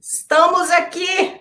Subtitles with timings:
[0.00, 1.40] Estamos aqui.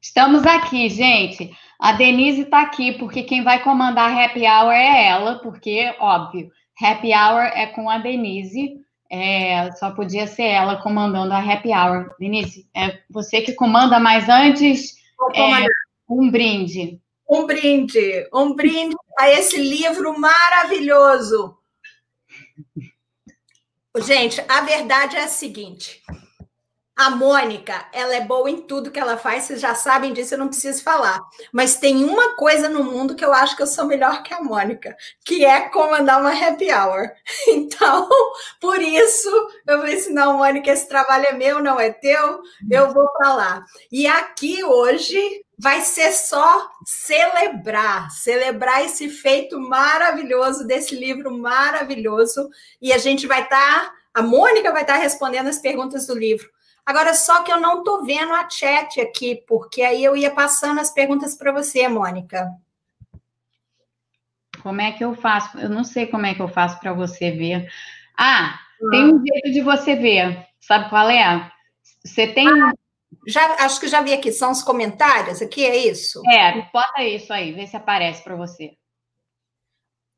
[0.00, 1.50] Estamos aqui, gente.
[1.78, 6.50] A Denise está aqui, porque quem vai comandar Happy Hour é ela, porque, óbvio,
[6.80, 8.80] Happy Hour é com a Denise.
[9.10, 12.14] É, só podia ser ela comandando a Happy Hour.
[12.18, 14.96] Denise, é você que comanda, mas antes,
[15.34, 15.66] é,
[16.08, 17.00] um brinde.
[17.28, 21.58] Um brinde, um brinde a esse livro maravilhoso.
[23.98, 26.02] Gente, a verdade é a seguinte:
[26.96, 30.38] a Mônica, ela é boa em tudo que ela faz, vocês já sabem disso, eu
[30.38, 31.20] não preciso falar.
[31.52, 34.42] Mas tem uma coisa no mundo que eu acho que eu sou melhor que a
[34.42, 37.08] Mônica, que é comandar uma happy hour.
[37.46, 38.08] Então,
[38.60, 39.28] por isso,
[39.66, 42.40] eu falei assim: não, Mônica, esse trabalho é meu, não é teu,
[42.70, 43.64] eu vou para lá.
[43.92, 52.48] E aqui hoje vai ser só celebrar, celebrar esse feito maravilhoso desse livro maravilhoso.
[52.80, 56.18] E a gente vai estar, tá, a Mônica vai estar tá respondendo as perguntas do
[56.18, 56.48] livro.
[56.84, 60.80] Agora, só que eu não estou vendo a chat aqui, porque aí eu ia passando
[60.80, 62.50] as perguntas para você, Mônica.
[64.62, 65.58] Como é que eu faço?
[65.58, 67.70] Eu não sei como é que eu faço para você ver.
[68.16, 68.58] Ah,
[68.90, 70.46] tem um jeito de você ver.
[70.60, 71.50] Sabe qual é?
[72.04, 72.48] Você tem.
[72.48, 72.72] Ah,
[73.26, 74.32] já, acho que já vi aqui.
[74.32, 76.20] São os comentários aqui, é isso?
[76.30, 78.76] É, bota isso aí, vê se aparece para você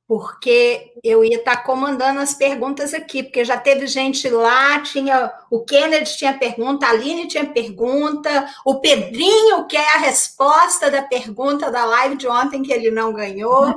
[0.07, 5.65] porque eu ia estar comandando as perguntas aqui, porque já teve gente lá, tinha o
[5.65, 11.85] Kennedy tinha pergunta, a Aline tinha pergunta, o Pedrinho quer a resposta da pergunta da
[11.85, 13.75] live de ontem que ele não ganhou.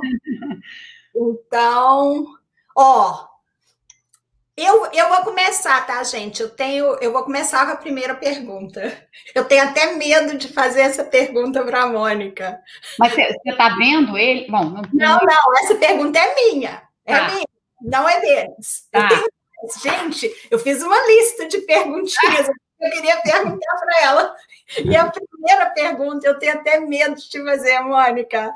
[1.12, 2.24] Então,
[2.76, 3.26] ó,
[4.56, 6.42] eu, eu vou começar, tá, gente?
[6.42, 9.08] Eu tenho, eu vou começar com a primeira pergunta.
[9.34, 12.60] Eu tenho até medo de fazer essa pergunta para a Mônica.
[12.98, 14.50] Mas você está vendo ele?
[14.50, 16.82] Bom, não, não, não, essa pergunta é minha.
[17.06, 17.28] É tá.
[17.30, 17.46] minha,
[17.80, 18.88] não é deles.
[18.90, 19.02] Tá.
[19.02, 19.28] Eu tenho,
[19.82, 22.48] gente, eu fiz uma lista de perguntinhas.
[22.80, 24.36] Eu queria perguntar para ela.
[24.84, 28.52] E a primeira pergunta, eu tenho até medo de te fazer, Mônica.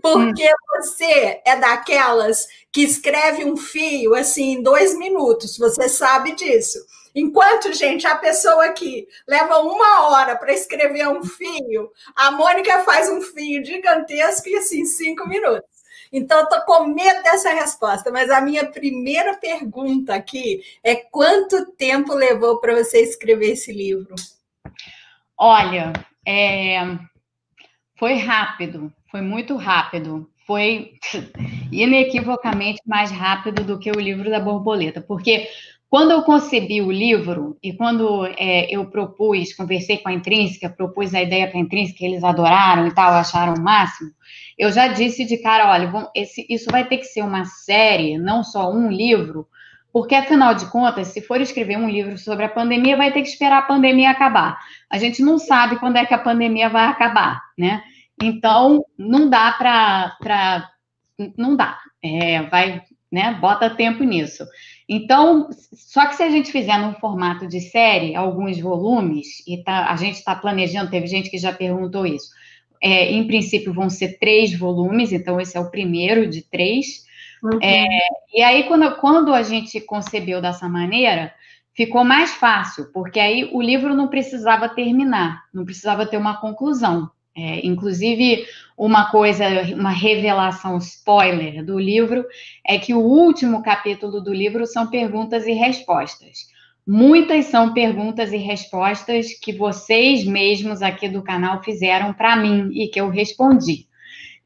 [0.00, 0.54] Porque hum.
[0.76, 6.78] você é daquelas que escreve um fio assim em dois minutos, você sabe disso.
[7.14, 13.08] Enquanto, gente, a pessoa aqui leva uma hora para escrever um fio, a Mônica faz
[13.10, 15.68] um fio gigantesco e assim, cinco minutos.
[16.12, 22.14] Então, estou com medo dessa resposta, mas a minha primeira pergunta aqui é: quanto tempo
[22.14, 24.14] levou para você escrever esse livro?
[25.36, 25.92] Olha,
[26.26, 26.80] é...
[27.96, 30.28] foi rápido, foi muito rápido.
[30.46, 30.92] Foi
[31.70, 35.48] inequivocamente mais rápido do que o livro da borboleta, porque
[35.88, 41.12] quando eu concebi o livro e quando é, eu propus, conversei com a Intrínseca, propus
[41.12, 44.10] a ideia para a Intrínseca, eles adoraram e tal, acharam o máximo,
[44.56, 48.18] eu já disse de cara, olha, vamos, esse, isso vai ter que ser uma série,
[48.18, 49.48] não só um livro,
[49.92, 53.28] porque afinal de contas, se for escrever um livro sobre a pandemia, vai ter que
[53.28, 54.58] esperar a pandemia acabar.
[54.88, 57.82] A gente não sabe quando é que a pandemia vai acabar, né?
[58.22, 60.70] Então, não dá para.
[61.36, 61.78] Não dá.
[62.02, 63.34] É, vai, né?
[63.40, 64.44] Bota tempo nisso.
[64.88, 69.90] Então, só que se a gente fizer num formato de série, alguns volumes, e tá,
[69.90, 72.28] a gente está planejando, teve gente que já perguntou isso.
[72.82, 77.04] É, em princípio, vão ser três volumes, então esse é o primeiro de três.
[77.42, 77.58] Uhum.
[77.62, 77.86] É,
[78.34, 81.32] e aí, quando, quando a gente concebeu dessa maneira,
[81.72, 87.10] ficou mais fácil, porque aí o livro não precisava terminar, não precisava ter uma conclusão.
[87.36, 88.44] É, inclusive,
[88.76, 92.24] uma coisa, uma revelação spoiler do livro
[92.66, 96.48] é que o último capítulo do livro são perguntas e respostas.
[96.86, 102.88] Muitas são perguntas e respostas que vocês mesmos aqui do canal fizeram para mim e
[102.88, 103.86] que eu respondi.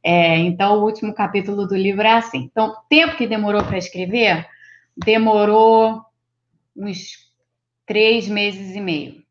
[0.02, 2.48] É, então, o último capítulo do livro é assim.
[2.50, 4.46] Então, tempo que demorou para escrever?
[4.94, 6.02] Demorou
[6.76, 7.32] uns
[7.86, 9.23] três meses e meio.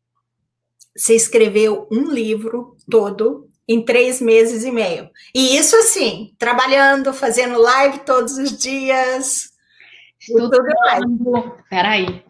[0.96, 5.10] Você escreveu um livro todo em três meses e meio.
[5.34, 9.52] E isso assim, trabalhando, fazendo live todos os dias.
[10.20, 11.58] Estudando.
[11.68, 12.22] Peraí.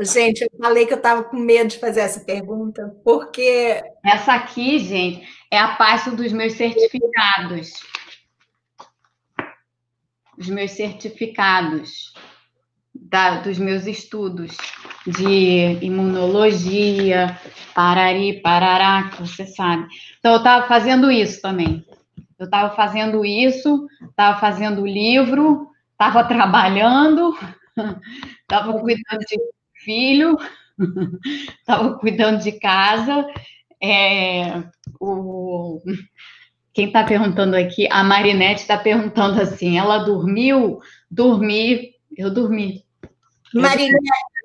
[0.00, 3.82] Gente, eu falei que eu estava com medo de fazer essa pergunta, porque.
[4.04, 7.72] Essa aqui, gente, é a pasta dos meus certificados.
[10.36, 12.12] Os meus certificados
[13.02, 14.56] da, dos meus estudos
[15.06, 17.38] de imunologia,
[17.74, 19.86] parari, parará, que você sabe.
[20.18, 21.84] Então, eu estava fazendo isso também.
[22.38, 27.34] Eu estava fazendo isso, estava fazendo o livro, estava trabalhando,
[28.42, 29.38] estava cuidando de
[29.84, 30.36] filho,
[31.60, 33.26] estava cuidando de casa.
[33.82, 34.62] É,
[35.00, 35.80] o,
[36.72, 40.78] quem está perguntando aqui, a Marinette está perguntando assim: ela dormiu?
[41.10, 42.85] Dormi Eu dormi.
[43.54, 43.98] Marília,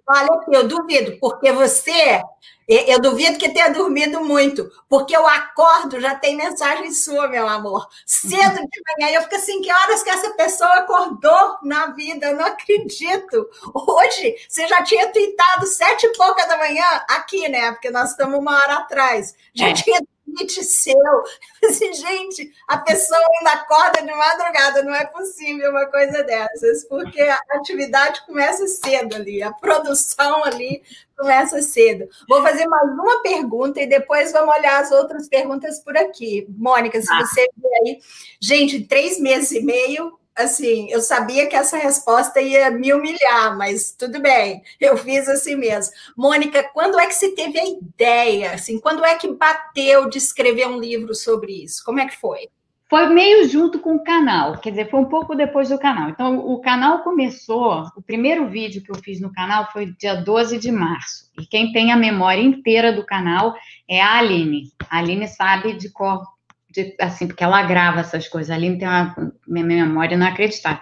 [0.07, 2.21] olha aqui, eu duvido, porque você
[2.67, 7.85] eu duvido que tenha dormido muito, porque eu acordo, já tem mensagem sua, meu amor.
[8.05, 12.27] Cedo de manhã, eu fico assim, que horas que essa pessoa acordou na vida?
[12.27, 13.49] Eu não acredito.
[13.73, 17.71] Hoje, você já tinha tweetado sete e pouca da manhã, aqui, né?
[17.73, 19.35] Porque nós estamos uma hora atrás.
[19.53, 19.73] Já é.
[19.73, 20.01] tinha
[20.33, 20.95] tweet seu.
[21.65, 27.21] Assim, gente, a pessoa ainda acorda de madrugada, não é possível uma coisa dessas, porque
[27.21, 30.81] a atividade começa cedo ali, a produção ali
[31.17, 32.09] começa cedo.
[32.27, 36.47] Vou fazer mais uma pergunta e depois vamos olhar as outras perguntas por aqui.
[36.49, 37.19] Mônica, se ah.
[37.19, 37.99] você ver aí,
[38.41, 43.95] gente, três meses e meio, assim, eu sabia que essa resposta ia me humilhar, mas
[43.97, 45.93] tudo bem, eu fiz assim mesmo.
[46.15, 48.53] Mônica, quando é que você teve a ideia?
[48.53, 51.83] Assim, quando é que bateu de escrever um livro sobre isso?
[51.83, 52.49] Como é que foi?
[52.91, 56.09] Foi meio junto com o canal, quer dizer, foi um pouco depois do canal.
[56.09, 60.57] Então, o canal começou, o primeiro vídeo que eu fiz no canal foi dia 12
[60.57, 61.31] de março.
[61.39, 63.55] E quem tem a memória inteira do canal
[63.87, 64.73] é a Aline.
[64.89, 66.21] A Aline sabe de cor,
[66.71, 68.49] de, assim, porque ela grava essas coisas.
[68.49, 69.15] A Aline tem uma
[69.47, 70.81] memória inacreditável.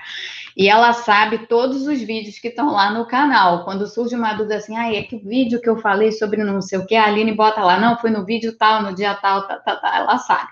[0.56, 3.64] E ela sabe todos os vídeos que estão lá no canal.
[3.64, 6.78] Quando surge uma dúvida assim, ah, é que vídeo que eu falei sobre não sei
[6.78, 9.62] o que, a Aline bota lá, não, foi no vídeo tal, no dia tal, tal,
[9.62, 10.50] tal, tal ela sabe.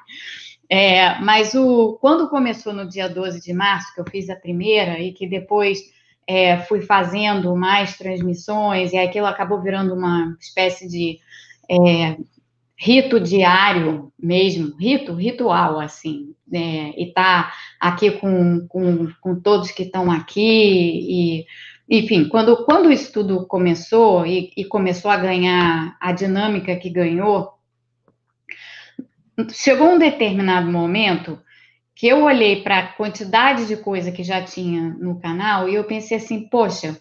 [0.70, 5.00] É, mas o, quando começou no dia 12 de março, que eu fiz a primeira,
[5.00, 5.80] e que depois
[6.26, 11.20] é, fui fazendo mais transmissões, e aquilo acabou virando uma espécie de
[11.70, 12.18] é,
[12.78, 16.94] rito diário mesmo, rito, ritual, assim, né?
[16.96, 21.46] e tá aqui com, com, com todos que estão aqui, e,
[21.90, 27.54] enfim, quando, quando isso tudo começou, e, e começou a ganhar a dinâmica que ganhou,
[29.52, 31.40] chegou um determinado momento
[31.96, 35.84] que eu olhei para a quantidade de coisa que já tinha no canal e eu
[35.84, 37.00] pensei assim, poxa,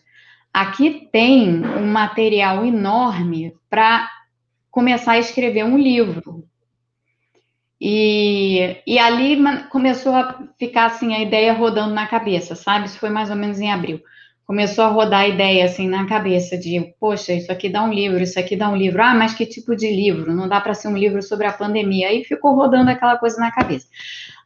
[0.53, 4.09] aqui tem um material enorme para
[4.77, 6.45] começar a escrever um livro.
[7.81, 9.39] E, e ali
[9.71, 12.85] começou a ficar assim a ideia rodando na cabeça, sabe?
[12.85, 14.03] Isso foi mais ou menos em abril
[14.47, 18.23] começou a rodar a ideia assim na cabeça de, poxa, isso aqui dá um livro,
[18.23, 19.03] isso aqui dá um livro.
[19.03, 20.33] Ah, mas que tipo de livro?
[20.33, 22.09] Não dá para ser um livro sobre a pandemia.
[22.09, 23.89] Aí ficou rodando aquela coisa na cabeça.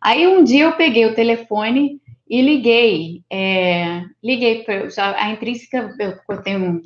[0.00, 6.43] Aí um dia eu peguei o telefone e liguei, é, liguei já, a intrínseca eu
[6.43, 6.81] tenho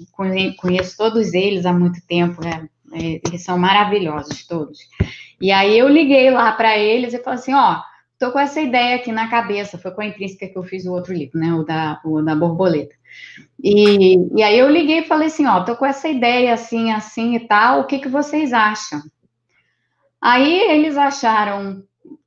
[0.56, 2.68] conheço todos eles há muito tempo, né?
[2.94, 4.78] Eles são maravilhosos todos.
[5.40, 7.80] E aí eu liguei lá para eles e falei assim, ó,
[8.18, 10.92] tô com essa ideia aqui na cabeça, foi com a intrínseca que eu fiz o
[10.92, 12.94] outro livro, né, o da, o da borboleta.
[13.62, 17.34] E, e aí eu liguei e falei assim, ó, tô com essa ideia assim, assim
[17.34, 19.00] e tal, o que, que vocês acham?
[20.20, 21.82] Aí eles acharam,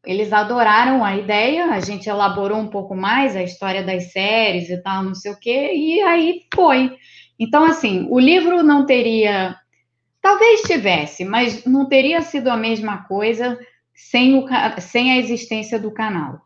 [0.05, 4.77] eles adoraram a ideia, a gente elaborou um pouco mais a história das séries e
[4.77, 6.95] tal, não sei o quê, e aí foi.
[7.39, 9.55] Então, assim, o livro não teria,
[10.27, 13.57] talvez tivesse, mas não teria sido a mesma coisa
[13.95, 14.45] sem, o,
[14.81, 16.41] sem a existência do canal.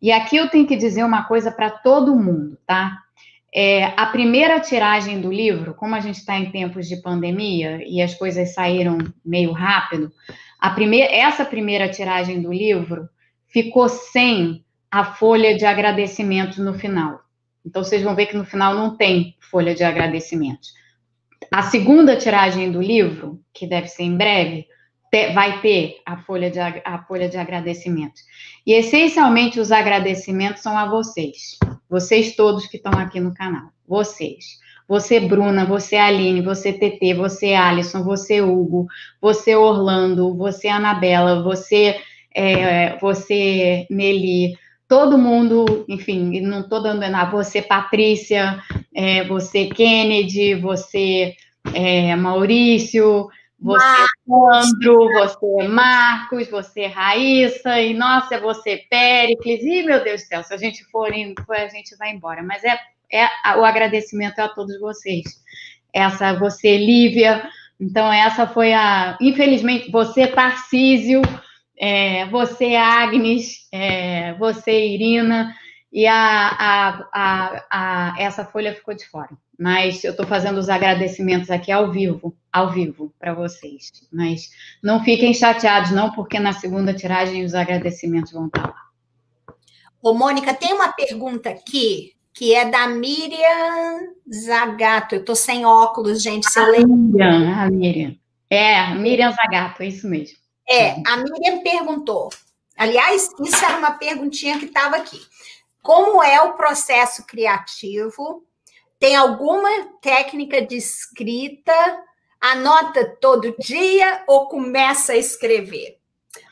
[0.00, 2.96] E aqui eu tenho que dizer uma coisa para todo mundo, tá?
[3.54, 8.00] É, a primeira tiragem do livro, como a gente está em tempos de pandemia e
[8.00, 10.10] as coisas saíram meio rápido,
[10.58, 13.06] a primeira, essa primeira tiragem do livro
[13.48, 17.20] ficou sem a folha de agradecimentos no final.
[17.66, 20.72] Então, vocês vão ver que no final não tem folha de agradecimentos.
[21.50, 24.66] A segunda tiragem do livro, que deve ser em breve,
[25.32, 28.22] vai ter a folha, de, a folha de agradecimentos.
[28.66, 31.58] E, essencialmente, os agradecimentos são a vocês.
[31.88, 33.70] Vocês todos que estão aqui no canal.
[33.86, 34.58] Vocês.
[34.88, 38.86] Você, Bruna, você, Aline, você, TT, você, Alisson, você, Hugo,
[39.20, 42.00] você, Orlando, você, Anabela, você,
[42.34, 44.56] é, você, Nelly,
[44.88, 48.62] todo mundo, enfim, não estou dando nada, você, Patrícia,
[48.94, 51.34] é, você, Kennedy, você,
[51.74, 53.28] é, Maurício,
[53.58, 60.44] você, Sandro, você, Marcos, você, Raíssa, e nossa, você, Péricles, e meu Deus do céu,
[60.44, 62.42] se a gente for indo, a gente vai embora.
[62.42, 62.78] Mas é,
[63.12, 63.26] é
[63.56, 65.42] o agradecimento a todos vocês.
[65.92, 67.48] Essa, você, Lívia,
[67.80, 71.22] então essa foi a, infelizmente, você, Tarcísio,
[71.78, 75.54] é, você, Agnes, é, você, Irina,
[75.92, 79.30] e a, a, a, a, essa folha ficou de fora.
[79.58, 83.90] Mas eu estou fazendo os agradecimentos aqui ao vivo, ao vivo, para vocês.
[84.12, 84.50] Mas
[84.82, 88.86] não fiquem chateados, não, porque na segunda tiragem os agradecimentos vão estar lá.
[90.02, 95.14] Ô, Mônica, tem uma pergunta aqui que é da Miriam Zagato.
[95.14, 96.50] Eu estou sem óculos, gente.
[96.50, 98.14] Se eu Miriam, a Miriam.
[98.50, 100.36] É, Miriam Zagato, é isso mesmo.
[100.68, 102.30] É, a Miriam perguntou.
[102.76, 105.20] Aliás, isso era uma perguntinha que estava aqui.
[105.82, 108.44] Como é o processo criativo
[108.98, 109.70] tem alguma
[110.00, 111.72] técnica de escrita?
[112.40, 115.98] Anota todo dia ou começa a escrever?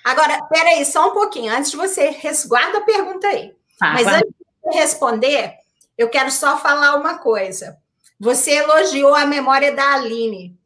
[0.03, 3.55] Agora, peraí, só um pouquinho, antes de você resguarda a pergunta aí.
[3.81, 4.17] Ah, Mas vai.
[4.17, 4.33] antes
[4.65, 5.55] de responder,
[5.97, 7.79] eu quero só falar uma coisa.
[8.19, 10.57] Você elogiou a memória da Aline,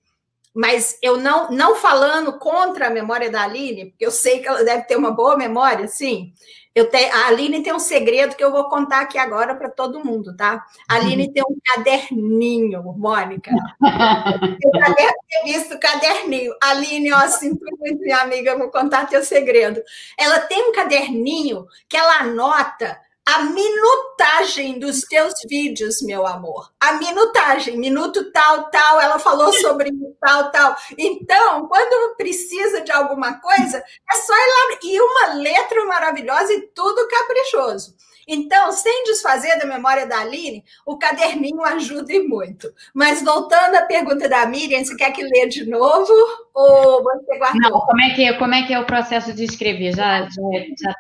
[0.55, 4.65] mas eu não, não falando contra a memória da Aline, porque eu sei que ela
[4.65, 6.33] deve ter uma boa memória, sim.
[6.75, 10.05] Eu te, a Aline tem um segredo que eu vou contar aqui agora para todo
[10.05, 10.65] mundo, tá?
[10.89, 13.51] A Aline tem um caderninho, Mônica.
[13.51, 15.13] eu já ter
[15.45, 16.55] visto o caderninho.
[16.63, 19.83] Aline, ó, sinto muito, minha amiga, eu vou contar teu segredo.
[20.17, 22.97] Ela tem um caderninho que ela anota
[23.29, 26.73] a minutagem dos teus vídeos, meu amor.
[26.81, 30.75] A minutagem, minuto tal, tal, ela falou sobre tal, tal.
[30.97, 34.79] Então, quando precisa de alguma coisa, é só ir lá.
[34.83, 37.95] E uma letra maravilhosa e tudo caprichoso.
[38.27, 42.71] Então, sem desfazer da memória da Aline, o caderninho ajuda e muito.
[42.93, 46.13] Mas voltando à pergunta da Miriam, você quer que lê de novo
[46.55, 47.71] ou você guardou?
[47.71, 49.97] Não, como é que, é, como é, que é o processo de escrever?
[49.97, 50.43] Já, já,
[50.79, 50.95] já...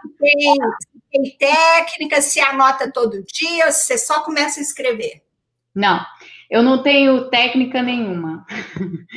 [1.10, 5.22] Tem, técnica, se anota todo dia, você só começa a escrever?
[5.74, 6.04] Não,
[6.50, 8.44] eu não tenho técnica nenhuma.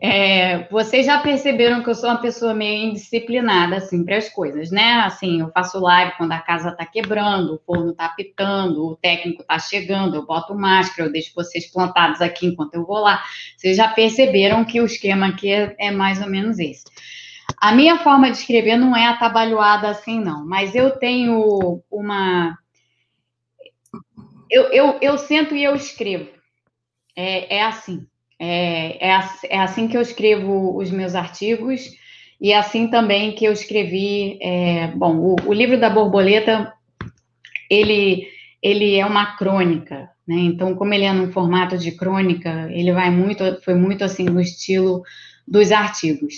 [0.00, 4.70] É, vocês já perceberam que eu sou uma pessoa meio indisciplinada, assim, para as coisas,
[4.70, 5.00] né?
[5.04, 9.42] Assim, eu faço live quando a casa está quebrando, o forno está pitando, o técnico
[9.42, 13.20] está chegando, eu boto máscara, eu deixo vocês plantados aqui enquanto eu vou lá.
[13.56, 16.84] Vocês já perceberam que o esquema aqui é, é mais ou menos esse.
[17.56, 22.56] A minha forma de escrever não é atabalhoada assim, não, mas eu tenho uma.
[24.50, 26.28] Eu, eu, eu sento e eu escrevo.
[27.16, 28.06] É, é assim.
[28.40, 31.90] É, é, é, assim que eu escrevo os meus artigos
[32.40, 34.38] e é assim também que eu escrevi.
[34.40, 36.72] É, bom, o, o, livro da borboleta
[37.68, 38.28] ele,
[38.62, 40.36] ele é uma crônica, né?
[40.36, 44.40] Então, como ele é num formato de crônica, ele vai muito, foi muito assim no
[44.40, 45.02] estilo
[45.46, 46.34] dos artigos.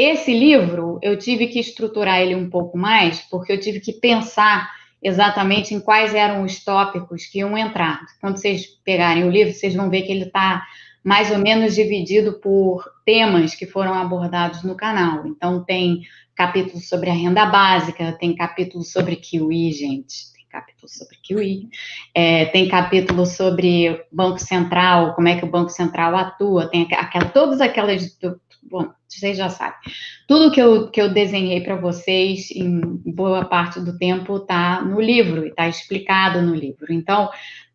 [0.00, 4.70] Esse livro, eu tive que estruturar ele um pouco mais, porque eu tive que pensar
[5.02, 8.06] exatamente em quais eram os tópicos que iam entrar.
[8.20, 10.64] Quando vocês pegarem o livro, vocês vão ver que ele está
[11.02, 15.26] mais ou menos dividido por temas que foram abordados no canal.
[15.26, 16.02] Então, tem
[16.32, 20.32] capítulo sobre a renda básica, tem capítulo sobre Kiwi, gente.
[20.32, 21.70] Tem capítulo sobre Kiwi.
[22.14, 27.24] É, tem capítulo sobre Banco Central, como é que o Banco Central atua, tem aquela,
[27.24, 28.16] todas aquelas
[28.62, 29.78] bom, vocês já sabem.
[30.26, 35.00] Tudo que eu, que eu desenhei para vocês, em boa parte do tempo, está no
[35.00, 36.92] livro, está explicado no livro.
[36.92, 37.30] Então,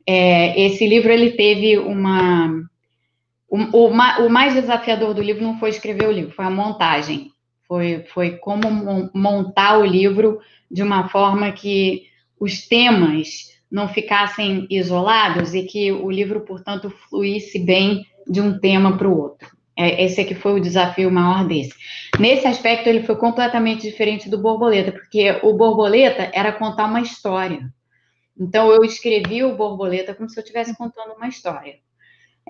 [0.05, 2.49] é, esse livro, ele teve uma...
[3.49, 7.31] O, o, o, mais desafiador do livro não foi escrever o livro, foi a montagem.
[7.67, 12.07] Foi, foi como montar o livro de uma forma que
[12.39, 18.97] os temas não ficassem isolados e que o livro, portanto, fluísse bem de um tema
[18.97, 19.52] para o outro.
[19.77, 21.74] É, esse aqui foi o desafio maior desse.
[22.20, 27.68] Nesse aspecto, ele foi completamente diferente do Borboleta, porque o Borboleta era contar uma história.
[28.39, 31.75] Então, eu escrevi o Borboleta como se eu estivesse contando uma história.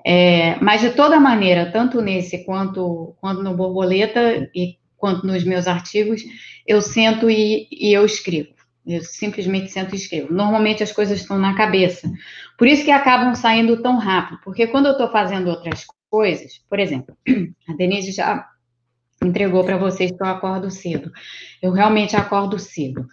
[0.04, 5.66] É, mas, de toda maneira, tanto nesse quanto, quanto no Borboleta e quanto nos meus
[5.66, 6.22] artigos,
[6.66, 8.54] eu sento e, e eu escrevo.
[8.86, 10.32] Eu simplesmente sento e escrevo.
[10.32, 12.10] Normalmente as coisas estão na cabeça.
[12.58, 16.60] Por isso que acabam saindo tão rápido, porque quando eu estou fazendo outras coisas.
[16.70, 17.16] Por exemplo,
[17.68, 18.46] a Denise já
[19.20, 21.10] entregou para vocês que eu acordo cedo.
[21.60, 23.04] Eu realmente acordo cedo.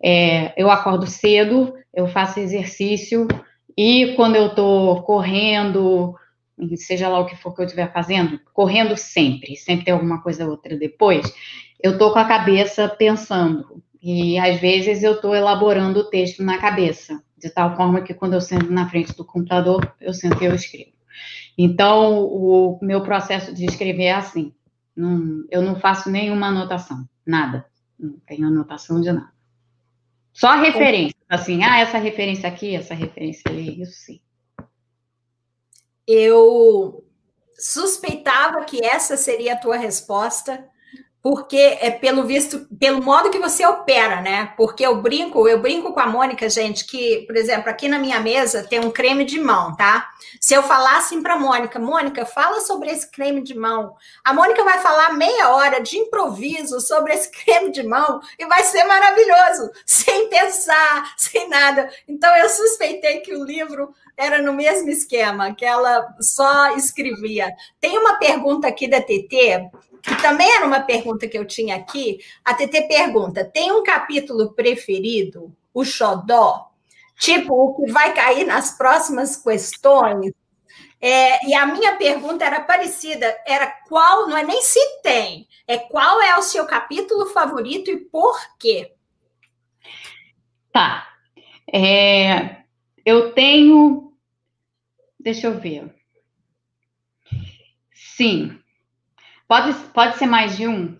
[0.00, 3.26] É, eu acordo cedo, eu faço exercício
[3.76, 6.14] e quando eu estou correndo,
[6.76, 10.44] seja lá o que for que eu estiver fazendo, correndo sempre, sempre tem alguma coisa
[10.44, 11.26] ou outra depois,
[11.82, 13.82] eu estou com a cabeça pensando.
[14.00, 18.34] E às vezes eu estou elaborando o texto na cabeça, de tal forma que quando
[18.34, 20.93] eu sento na frente do computador, eu sento e eu escrevo.
[21.56, 24.52] Então, o meu processo de escrever é assim.
[24.94, 27.66] Não, eu não faço nenhuma anotação, nada.
[27.98, 29.32] Não tenho anotação de nada.
[30.32, 34.20] Só referência, assim, ah, essa referência aqui, essa referência ali, isso sim.
[36.06, 37.04] Eu
[37.56, 40.68] suspeitava que essa seria a tua resposta,
[41.24, 44.52] porque é pelo visto, pelo modo que você opera, né?
[44.58, 48.20] Porque eu brinco, eu brinco com a Mônica, gente, que, por exemplo, aqui na minha
[48.20, 50.10] mesa tem um creme de mão, tá?
[50.38, 53.94] Se eu falar assim para Mônica, Mônica, fala sobre esse creme de mão.
[54.22, 58.62] A Mônica vai falar meia hora de improviso sobre esse creme de mão e vai
[58.62, 61.90] ser maravilhoso, sem pensar, sem nada.
[62.06, 67.50] Então eu suspeitei que o livro era no mesmo esquema, que ela só escrevia.
[67.80, 69.70] Tem uma pergunta aqui da TT
[70.04, 72.18] que também era uma pergunta que eu tinha aqui.
[72.44, 76.70] A TT pergunta: tem um capítulo preferido, o Xodó?
[77.18, 80.32] Tipo, o que vai cair nas próximas questões.
[81.00, 85.76] É, e a minha pergunta era parecida, era qual, não é nem se tem, é
[85.76, 88.92] qual é o seu capítulo favorito e por quê?
[90.72, 91.06] Tá.
[91.70, 92.64] É,
[93.04, 94.12] eu tenho.
[95.20, 95.94] Deixa eu ver.
[97.92, 98.58] Sim.
[99.46, 100.98] Pode, pode ser mais de um?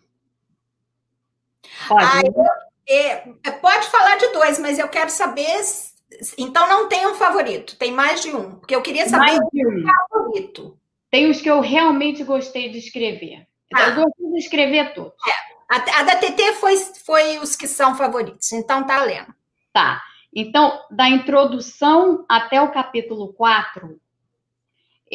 [1.88, 2.04] Pode.
[2.04, 2.44] Ah, eu,
[2.88, 5.60] é, é, pode falar de dois, mas eu quero saber.
[6.38, 8.56] Então não tem um favorito, tem mais de um.
[8.56, 9.84] Porque eu queria saber mais de um.
[10.10, 10.78] favorito.
[11.10, 13.46] Tem os que eu realmente gostei de escrever.
[13.74, 13.88] Ah.
[13.88, 15.14] Eu gostei de escrever todos.
[15.26, 15.54] É.
[15.70, 19.34] A, a da TT foi, foi os que são favoritos, então tá lendo.
[19.72, 20.02] Tá.
[20.34, 23.98] Então, da introdução até o capítulo 4,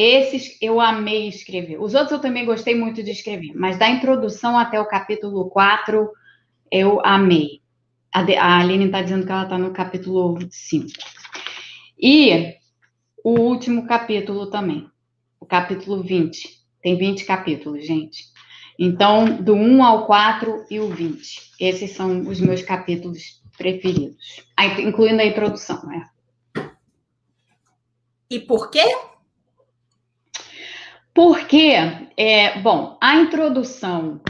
[0.01, 1.77] esses eu amei escrever.
[1.77, 6.10] Os outros eu também gostei muito de escrever, mas da introdução até o capítulo 4,
[6.72, 7.60] eu amei.
[8.13, 10.88] A, a Aline está dizendo que ela está no capítulo 5.
[12.01, 12.53] E
[13.25, 14.89] o último capítulo também,
[15.38, 16.48] o capítulo 20.
[16.82, 18.24] Tem 20 capítulos, gente.
[18.79, 21.51] Então, do 1 ao 4 e o 20.
[21.60, 24.15] Esses são os meus capítulos preferidos,
[24.79, 26.06] incluindo a introdução, né?
[28.29, 28.86] E por quê?
[31.21, 31.73] Porque,
[32.15, 34.21] é, bom, a introdução,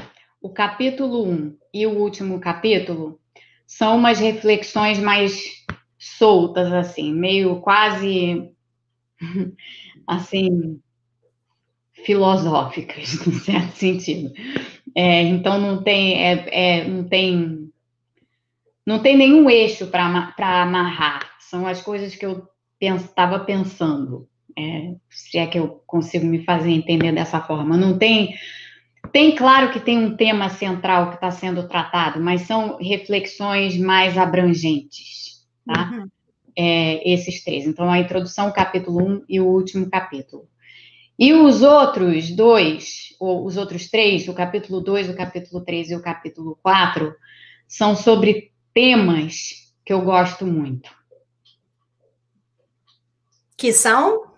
[0.41, 3.19] o capítulo 1 e o último capítulo
[3.67, 5.39] são umas reflexões mais
[6.00, 8.51] soltas, assim, meio quase,
[10.08, 10.81] assim,
[11.93, 14.34] filosóficas, no certo sentido.
[14.96, 16.48] É, então, não tem, é,
[16.79, 17.72] é, não tem
[18.84, 20.05] não tem nenhum eixo para
[20.63, 21.36] amarrar.
[21.39, 22.48] São as coisas que eu
[22.81, 24.27] estava pensando.
[24.58, 27.77] É, se é que eu consigo me fazer entender dessa forma.
[27.77, 28.36] Não tem.
[29.12, 34.18] Tem, claro que tem um tema central que está sendo tratado, mas são reflexões mais
[34.18, 35.89] abrangentes, tá?
[35.91, 36.08] Uhum.
[36.56, 37.65] É, esses três.
[37.65, 40.48] Então, a introdução, o capítulo 1 e o último capítulo.
[41.18, 45.96] E os outros dois, ou os outros três, o capítulo 2, o capítulo 3 e
[45.96, 47.14] o capítulo 4,
[47.68, 50.90] são sobre temas que eu gosto muito.
[53.57, 54.28] Que são?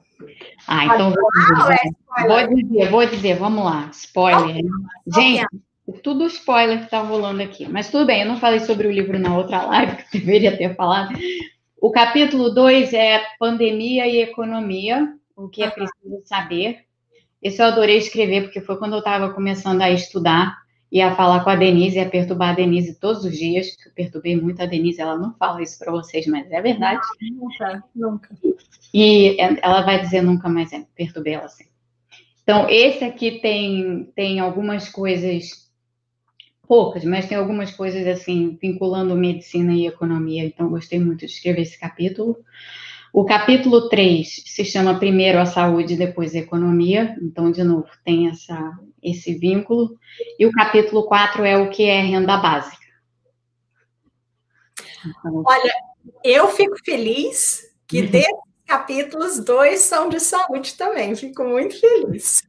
[0.67, 1.79] Ah, então vou dizer,
[2.17, 4.63] é vou dizer, vou dizer, vamos lá, spoiler.
[5.07, 5.45] Gente,
[6.03, 7.67] tudo spoiler que está rolando aqui.
[7.67, 10.75] Mas tudo bem, eu não falei sobre o livro na outra live, que deveria ter
[10.75, 11.13] falado.
[11.79, 16.86] O capítulo 2 é Pandemia e Economia, o que é preciso saber.
[17.41, 20.55] Esse eu adorei escrever, porque foi quando eu estava começando a estudar
[20.91, 24.62] ia falar com a Denise, ia perturbar a Denise todos os dias, eu perturbei muito
[24.62, 27.01] a Denise, ela não fala isso para vocês, mas é verdade.
[27.21, 28.30] Nunca, nunca.
[28.93, 31.65] E ela vai dizer nunca mais, é, perturbei ela assim.
[32.43, 35.69] Então, esse aqui tem, tem algumas coisas,
[36.67, 41.62] poucas, mas tem algumas coisas assim, vinculando medicina e economia, então gostei muito de escrever
[41.62, 42.38] esse capítulo.
[43.13, 48.30] O capítulo 3 se chama Primeiro a Saúde, depois a Economia, então, de novo, tem
[48.30, 48.71] essa,
[49.04, 49.97] esse vínculo.
[50.39, 52.78] E o capítulo 4 é o que é renda básica.
[55.06, 55.74] Então, Olha,
[56.24, 62.41] eu fico feliz que desses capítulos, dois são de saúde também, fico muito feliz.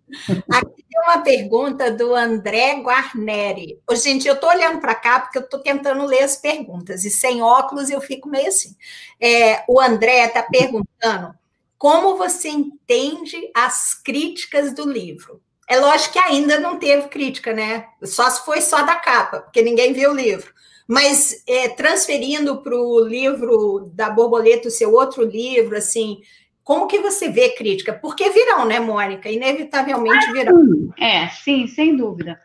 [0.48, 3.80] Aqui tem uma pergunta do André Guarneri.
[3.90, 7.10] Ô, gente, eu estou olhando para cá porque eu estou tentando ler as perguntas, e
[7.10, 8.76] sem óculos eu fico meio assim.
[9.20, 11.34] É, o André está perguntando
[11.76, 15.42] como você entende as críticas do livro.
[15.68, 17.88] É lógico que ainda não teve crítica, né?
[18.04, 20.54] Só se foi só da capa, porque ninguém viu o livro.
[20.92, 26.20] Mas é, transferindo para o livro da borboleta, o seu outro livro, assim,
[26.62, 27.94] como que você vê crítica?
[27.94, 29.30] Porque virão, né, Mônica?
[29.30, 30.92] Inevitavelmente ah, virão.
[31.00, 32.38] É, sim, sem dúvida.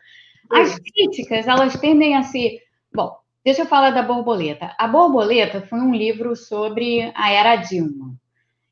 [0.50, 2.62] As críticas, elas tendem a ser.
[2.90, 4.74] Bom, deixa eu falar da borboleta.
[4.78, 8.18] A borboleta foi um livro sobre a era Dilma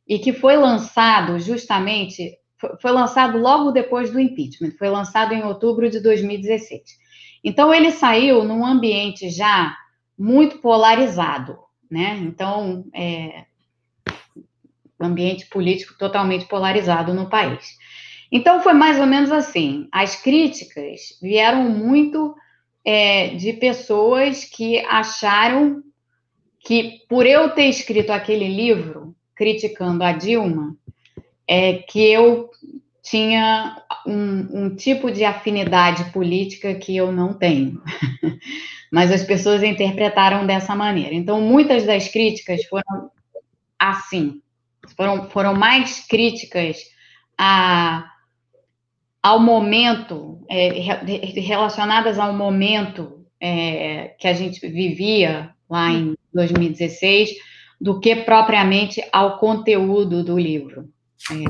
[0.09, 2.39] e que foi lançado justamente
[2.81, 6.83] foi lançado logo depois do impeachment, foi lançado em outubro de 2016.
[7.49, 9.73] Então, ele saiu num ambiente já
[10.19, 11.57] muito polarizado,
[11.89, 12.19] né?
[12.21, 13.45] Então, é,
[15.01, 17.79] ambiente político totalmente polarizado no país.
[18.33, 22.35] Então, foi mais ou menos assim: as críticas vieram muito
[22.85, 25.85] é, de pessoas que acharam
[26.59, 30.77] que, por eu ter escrito aquele livro criticando a Dilma,
[31.47, 32.51] é que eu
[33.07, 37.81] tinha um, um, tipo de afinidade política que eu não tenho.
[38.91, 41.15] Mas as pessoas interpretaram dessa maneira.
[41.15, 43.11] Então, muitas das críticas foram
[43.79, 44.41] assim,
[44.97, 46.79] foram, foram mais críticas
[47.39, 48.11] a,
[49.23, 50.69] ao momento, é,
[51.41, 57.31] relacionadas ao momento é, que a gente vivia lá em 2016,
[57.81, 60.89] do que propriamente ao conteúdo do livro.
[61.31, 61.45] É,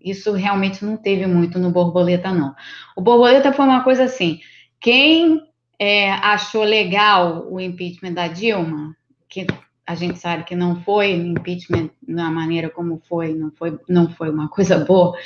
[0.00, 2.54] isso realmente não teve muito no Borboleta, não.
[2.96, 4.40] O Borboleta foi uma coisa assim:
[4.80, 5.40] quem
[5.78, 8.96] é, achou legal o impeachment da Dilma,
[9.28, 9.46] que
[9.86, 14.30] a gente sabe que não foi impeachment na maneira como foi, não foi, não foi
[14.30, 15.16] uma coisa boa,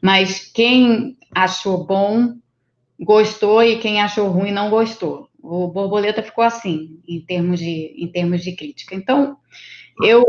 [0.00, 2.34] mas quem achou bom
[3.00, 5.28] gostou e quem achou ruim não gostou.
[5.42, 8.94] O Borboleta ficou assim em termos de em termos de crítica.
[8.94, 9.36] Então,
[10.04, 10.24] eu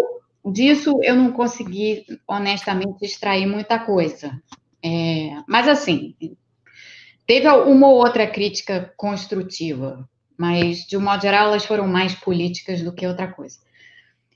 [0.52, 4.42] disso eu não consegui honestamente extrair muita coisa.
[4.84, 6.16] É, mas assim,
[7.26, 12.82] teve uma ou outra crítica construtiva, mas de um modo geral elas foram mais políticas
[12.82, 13.60] do que outra coisa.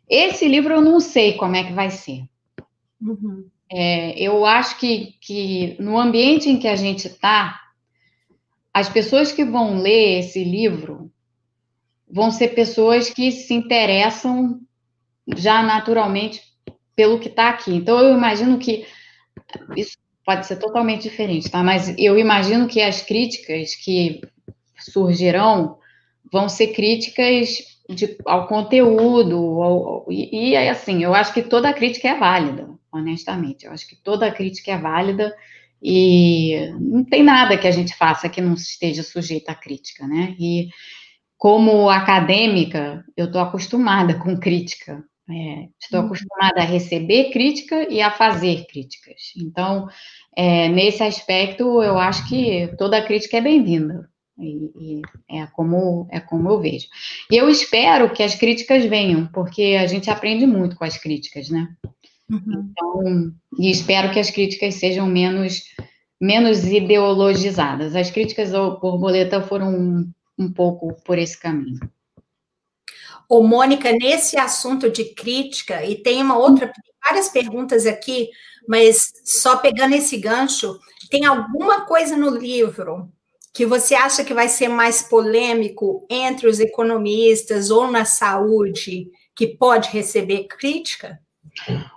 [0.10, 2.24] Esse livro eu não sei como é que vai ser.
[3.02, 3.46] Uhum.
[3.70, 7.60] É, eu acho que, que no ambiente em que a gente está,
[8.74, 11.12] as pessoas que vão ler esse livro
[12.10, 14.62] vão ser pessoas que se interessam
[15.36, 16.42] já naturalmente
[16.96, 17.74] pelo que está aqui.
[17.74, 18.86] Então, eu imagino que
[19.76, 21.64] isso pode ser totalmente diferente, tá?
[21.64, 24.22] Mas eu imagino que as críticas que
[24.78, 25.78] surgirão
[26.32, 27.60] vão ser críticas
[27.90, 33.66] de, ao conteúdo, ao, e, e assim, eu acho que toda crítica é válida, honestamente.
[33.66, 35.34] Eu acho que toda crítica é válida
[35.82, 40.36] e não tem nada que a gente faça que não esteja sujeito à crítica, né?
[40.40, 40.70] E
[41.38, 45.04] como acadêmica, eu estou acostumada com crítica.
[45.30, 46.06] É, estou uhum.
[46.06, 49.34] acostumada a receber crítica e a fazer críticas.
[49.36, 49.88] Então,
[50.36, 54.10] é, nesse aspecto, eu acho que toda crítica é bem-vinda.
[54.40, 56.88] E, e, é como é como eu vejo.
[57.30, 61.50] E eu espero que as críticas venham, porque a gente aprende muito com as críticas,
[61.50, 61.68] né?
[62.30, 62.72] Uhum.
[62.72, 65.64] Então, e espero que as críticas sejam menos
[66.20, 67.96] menos ideologizadas.
[67.96, 71.80] As críticas ao borboleta foram um, um pouco por esse caminho.
[73.30, 76.72] Ô, Mônica, nesse assunto de crítica, e tem uma outra,
[77.04, 78.30] várias perguntas aqui,
[78.68, 83.12] mas só pegando esse gancho, tem alguma coisa no livro
[83.54, 89.48] que você acha que vai ser mais polêmico entre os economistas ou na saúde que
[89.48, 91.20] pode receber crítica?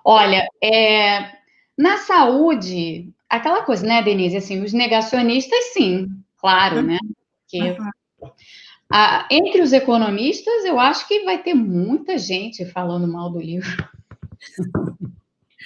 [0.05, 1.33] Olha, é,
[1.77, 4.37] na saúde, aquela coisa, né, Denise?
[4.37, 6.83] Assim, os negacionistas, sim, claro, uhum.
[6.83, 6.99] né?
[7.49, 7.90] Que, uhum.
[8.90, 13.88] A, entre os economistas, eu acho que vai ter muita gente falando mal do livro.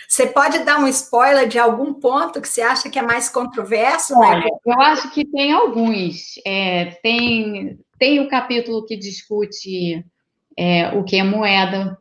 [0.06, 4.14] Você pode dar um spoiler de algum ponto que você acha que é mais controverso?
[4.14, 4.26] Né?
[4.26, 4.50] Olha, né?
[4.66, 6.34] eu acho que tem alguns.
[6.46, 10.04] É, tem, tem o capítulo que discute
[10.56, 11.98] é, o que é moeda.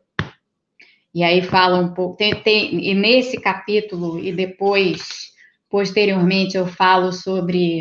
[1.14, 2.16] E aí fala um pouco.
[2.16, 5.32] Tem, tem, e nesse capítulo, e depois,
[5.70, 7.80] posteriormente, eu falo sobre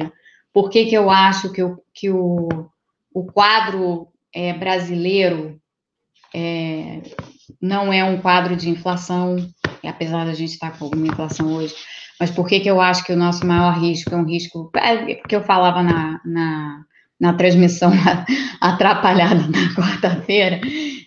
[0.54, 2.48] por que, que eu acho que, o, que o,
[3.14, 5.60] o quadro é, brasileiro
[6.34, 7.02] é,
[7.62, 9.38] não é um quadro de inflação
[9.88, 11.76] apesar da gente estar com alguma inflação hoje.
[12.20, 14.72] Mas por que, que eu acho que o nosso maior risco é um risco.
[14.76, 16.84] É porque eu falava na, na,
[17.20, 17.92] na transmissão
[18.62, 20.62] atrapalhada na quarta-feira,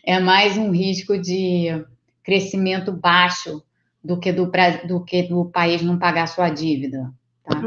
[0.04, 1.84] é mais um risco de
[2.22, 3.62] crescimento baixo
[4.02, 4.50] do que do,
[4.86, 7.10] do, que do país não pagar sua dívida.
[7.46, 7.62] Tá?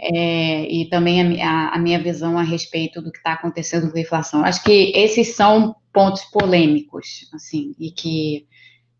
[0.00, 4.00] É, e também a, a, minha visão a respeito do que está acontecendo com a
[4.00, 4.44] inflação.
[4.44, 8.46] Acho que esses são pontos polêmicos, assim, e que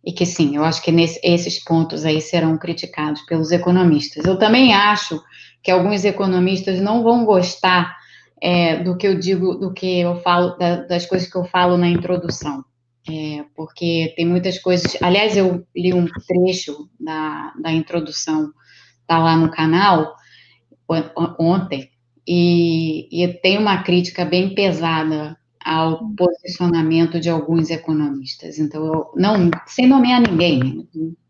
[0.04, 4.24] e que sim, eu acho que nesse, esses pontos aí serão criticados pelos economistas.
[4.24, 5.20] Eu também acho
[5.62, 7.94] que alguns economistas não vão gostar
[8.40, 11.76] é, do que eu digo, do que eu falo, da, das coisas que eu falo
[11.76, 12.64] na introdução,
[13.08, 14.96] é, porque tem muitas coisas.
[15.02, 18.50] Aliás, eu li um trecho da, da introdução,
[19.08, 20.14] tá lá no canal
[21.38, 21.90] ontem,
[22.26, 28.58] e, e tem uma crítica bem pesada ao posicionamento de alguns economistas.
[28.58, 30.86] Então, eu, não, sem nomear ninguém,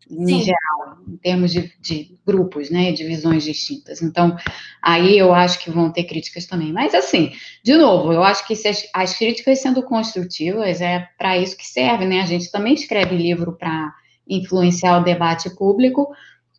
[0.09, 0.41] em Sim.
[0.41, 4.01] geral, em termos de, de, grupos, né, de visões distintas.
[4.01, 4.35] Então,
[4.81, 6.71] aí eu acho que vão ter críticas também.
[6.73, 7.31] Mas, assim,
[7.63, 12.05] de novo, eu acho que as, as críticas sendo construtivas é para isso que serve,
[12.05, 12.21] né?
[12.21, 13.93] A gente também escreve livro para
[14.27, 16.07] influenciar o debate público,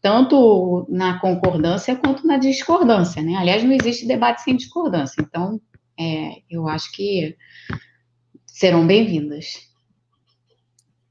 [0.00, 3.36] tanto na concordância quanto na discordância, né?
[3.36, 5.20] Aliás, não existe debate sem discordância.
[5.20, 5.60] Então,
[5.98, 7.36] é, eu acho que
[8.46, 9.68] serão bem-vindas.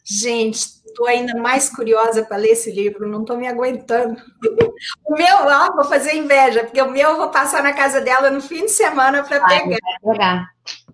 [0.04, 4.20] Gente, estou ainda mais curiosa para ler esse livro, não estou me aguentando.
[5.06, 8.30] O meu, ó, vou fazer inveja, porque o meu eu vou passar na casa dela
[8.30, 9.78] no fim de semana para pegar.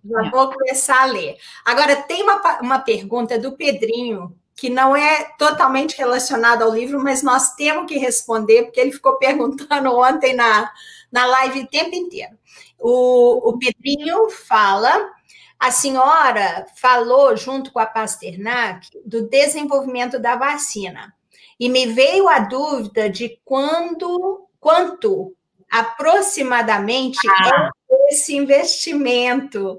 [0.03, 1.37] Já vou começar a ler.
[1.63, 7.21] Agora, tem uma, uma pergunta do Pedrinho, que não é totalmente relacionada ao livro, mas
[7.21, 10.71] nós temos que responder, porque ele ficou perguntando ontem na,
[11.11, 12.37] na live o tempo inteiro.
[12.79, 15.11] O, o Pedrinho fala
[15.59, 21.13] A senhora falou, junto com a Pasternak, do desenvolvimento da vacina.
[21.59, 25.33] E me veio a dúvida de quando, quanto
[25.71, 27.69] aproximadamente ah.
[27.89, 29.77] é esse investimento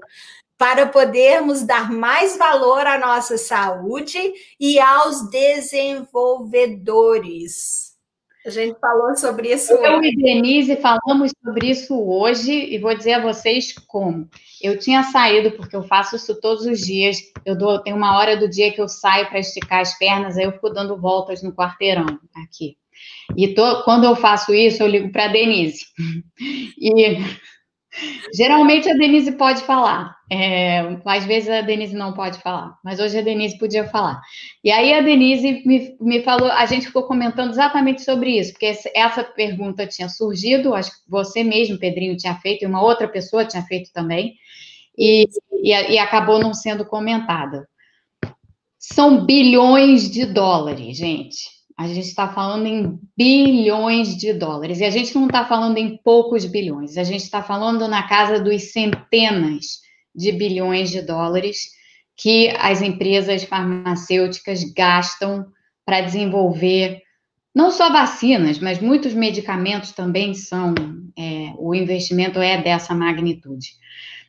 [0.57, 4.17] para podermos dar mais valor à nossa saúde
[4.59, 7.85] e aos desenvolvedores.
[8.45, 9.73] A gente falou sobre isso.
[9.73, 10.09] Eu hoje.
[10.09, 14.29] e Denise falamos sobre isso hoje e vou dizer a vocês como.
[14.61, 17.17] Eu tinha saído, porque eu faço isso todos os dias.
[17.45, 20.45] Eu dou, tem uma hora do dia que eu saio para esticar as pernas, aí
[20.45, 22.77] eu fico dando voltas no quarteirão aqui.
[23.35, 25.85] E tô, quando eu faço isso, eu ligo para Denise.
[26.79, 27.17] E
[28.33, 33.17] Geralmente a Denise pode falar, é, às vezes a Denise não pode falar, mas hoje
[33.17, 34.21] a Denise podia falar.
[34.63, 38.73] E aí a Denise me, me falou, a gente ficou comentando exatamente sobre isso, porque
[38.93, 43.45] essa pergunta tinha surgido, acho que você mesmo, Pedrinho, tinha feito, e uma outra pessoa
[43.45, 44.35] tinha feito também,
[44.97, 45.27] e,
[45.63, 47.67] e, e acabou não sendo comentada.
[48.77, 51.56] São bilhões de dólares, gente.
[51.77, 54.79] A gente está falando em bilhões de dólares.
[54.79, 58.39] E a gente não está falando em poucos bilhões, a gente está falando na casa
[58.39, 59.81] dos centenas
[60.15, 61.77] de bilhões de dólares
[62.15, 65.45] que as empresas farmacêuticas gastam
[65.85, 67.03] para desenvolver
[67.57, 70.75] não só vacinas, mas muitos medicamentos também são.
[71.17, 73.71] É, o investimento é dessa magnitude.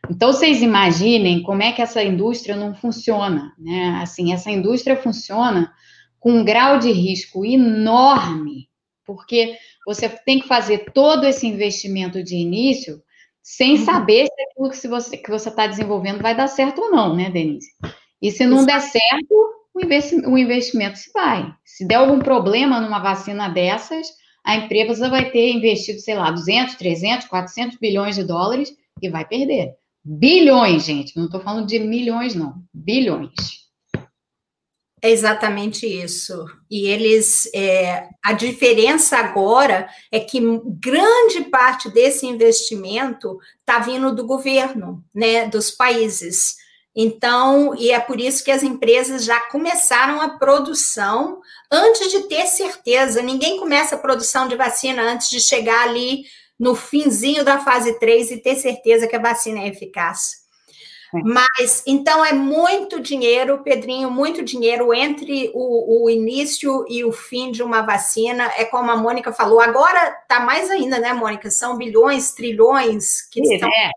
[0.08, 3.98] Então, vocês imaginem como é que essa indústria não funciona, né?
[4.00, 5.70] Assim, essa indústria funciona
[6.18, 8.68] com um grau de risco enorme,
[9.06, 13.02] porque você tem que fazer todo esse investimento de início
[13.42, 13.84] sem uhum.
[13.84, 17.30] saber se aquilo que você que você está desenvolvendo vai dar certo ou não, né,
[17.30, 17.70] Denise?
[18.20, 19.48] E se não der certo,
[20.26, 21.50] o investimento se vai.
[21.64, 24.08] Se der algum problema numa vacina dessas,
[24.44, 29.26] a empresa vai ter investido, sei lá, 200, 300, 400 bilhões de dólares e vai
[29.26, 29.74] perder.
[30.04, 32.62] Bilhões, gente, não estou falando de milhões, não.
[32.72, 33.57] Bilhões.
[35.00, 36.44] É exatamente isso.
[36.70, 40.40] E eles, é, a diferença agora é que
[40.80, 46.56] grande parte desse investimento está vindo do governo, né, dos países.
[46.96, 52.46] Então, e é por isso que as empresas já começaram a produção antes de ter
[52.46, 53.22] certeza.
[53.22, 56.24] Ninguém começa a produção de vacina antes de chegar ali
[56.58, 60.47] no finzinho da fase 3 e ter certeza que a vacina é eficaz.
[61.14, 61.20] É.
[61.22, 67.50] Mas, então, é muito dinheiro, Pedrinho, muito dinheiro entre o, o, início e o fim
[67.50, 68.44] de uma vacina.
[68.56, 71.50] É como a Mônica falou, agora está mais ainda, né, Mônica?
[71.50, 73.68] São bilhões, trilhões que Sim, estão.
[73.68, 73.90] É.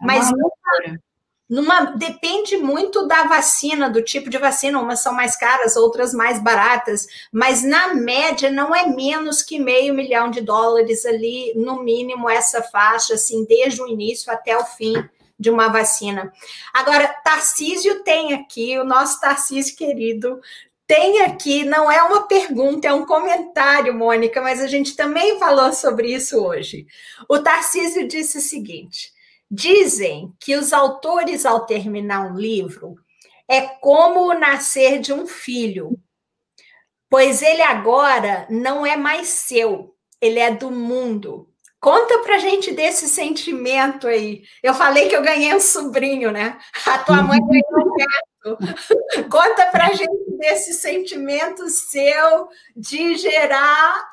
[0.00, 1.00] Mas numa,
[1.48, 4.80] numa, depende muito da vacina, do tipo de vacina.
[4.80, 7.06] Umas são mais caras, outras mais baratas.
[7.30, 12.62] Mas, na média, não é menos que meio milhão de dólares ali, no mínimo, essa
[12.62, 14.94] faixa, assim, desde o início até o fim
[15.40, 16.30] de uma vacina.
[16.72, 20.38] Agora, Tarcísio tem aqui, o nosso Tarcísio querido,
[20.86, 25.72] tem aqui, não é uma pergunta, é um comentário, Mônica, mas a gente também falou
[25.72, 26.86] sobre isso hoje.
[27.28, 29.12] O Tarcísio disse o seguinte:
[29.50, 32.96] dizem que os autores, ao terminar um livro,
[33.48, 35.98] é como o nascer de um filho,
[37.08, 41.49] pois ele agora não é mais seu, ele é do mundo.
[41.80, 44.42] Conta pra gente desse sentimento aí.
[44.62, 46.58] Eu falei que eu ganhei um sobrinho, né?
[46.86, 48.58] A tua mãe ganhou um gato.
[49.30, 54.10] Conta pra gente desse sentimento seu de gerar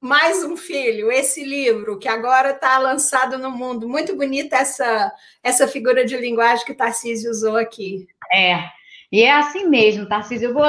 [0.00, 3.88] mais um filho, esse livro que agora está lançado no mundo.
[3.88, 5.10] Muito bonita essa,
[5.42, 8.06] essa figura de linguagem que o Tarcísio usou aqui.
[8.30, 8.68] É,
[9.14, 10.48] e é assim mesmo, Tarcísio.
[10.48, 10.64] Eu vou,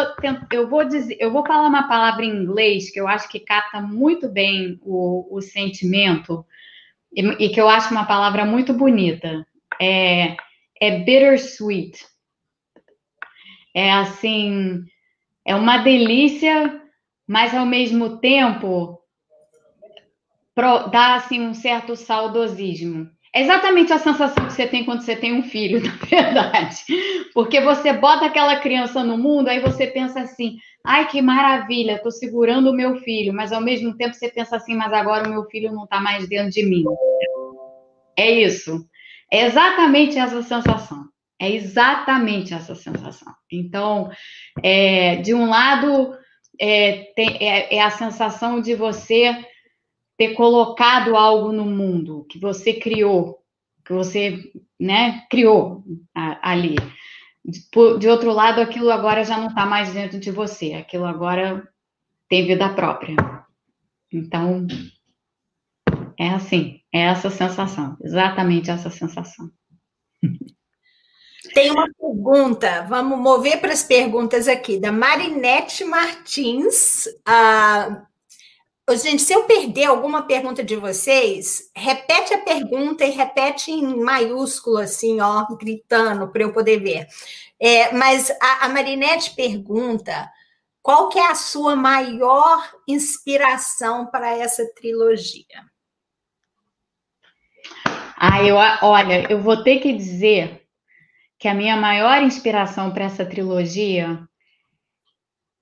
[0.52, 3.82] eu vou dizer, eu vou falar uma palavra em inglês que eu acho que capta
[3.82, 6.46] muito bem o, o sentimento
[7.12, 9.44] e, e, que eu acho uma palavra muito bonita.
[9.82, 10.38] É,
[10.80, 12.06] é bittersweet.
[13.74, 14.84] É assim,
[15.44, 16.84] é uma delícia,
[17.28, 19.02] mas ao mesmo tempo
[20.56, 23.10] dá assim um certo saudosismo.
[23.36, 26.78] É exatamente a sensação que você tem quando você tem um filho, na verdade.
[27.34, 32.12] Porque você bota aquela criança no mundo, aí você pensa assim: ai, que maravilha, estou
[32.12, 35.44] segurando o meu filho, mas ao mesmo tempo você pensa assim: mas agora o meu
[35.50, 36.86] filho não está mais dentro de mim.
[38.18, 38.86] É isso.
[39.30, 41.04] É exatamente essa sensação.
[41.38, 43.34] É exatamente essa sensação.
[43.52, 44.10] Então,
[44.64, 46.16] é, de um lado,
[46.58, 49.36] é, tem, é, é a sensação de você
[50.18, 53.44] ter colocado algo no mundo que você criou,
[53.86, 56.76] que você né, criou ali.
[58.00, 61.68] De outro lado, aquilo agora já não está mais dentro de você, aquilo agora
[62.28, 63.16] tem vida própria.
[64.12, 64.66] Então,
[66.18, 69.52] é assim, é essa sensação, exatamente essa sensação.
[71.54, 77.08] Tem uma pergunta, vamos mover para as perguntas aqui, da Marinete Martins.
[77.26, 78.08] Ah,
[78.94, 84.78] gente, se eu perder alguma pergunta de vocês, repete a pergunta e repete em maiúsculo,
[84.78, 87.08] assim, ó, gritando, para eu poder ver.
[87.60, 90.30] É, mas a, a Marinete pergunta
[90.86, 95.66] qual que é a sua maior inspiração para essa trilogia?
[98.16, 100.62] Ah, eu, olha, eu vou ter que dizer
[101.40, 104.20] que a minha maior inspiração para essa trilogia,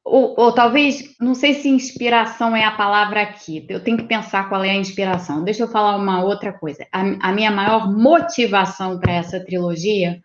[0.06, 4.50] ou, ou, talvez, não sei se inspiração é a palavra aqui, eu tenho que pensar
[4.50, 5.44] qual é a inspiração.
[5.44, 6.86] Deixa eu falar uma outra coisa.
[6.92, 10.22] A, a minha maior motivação para essa trilogia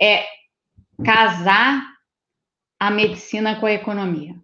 [0.00, 0.24] é
[1.04, 1.82] casar
[2.78, 4.36] a medicina com a economia.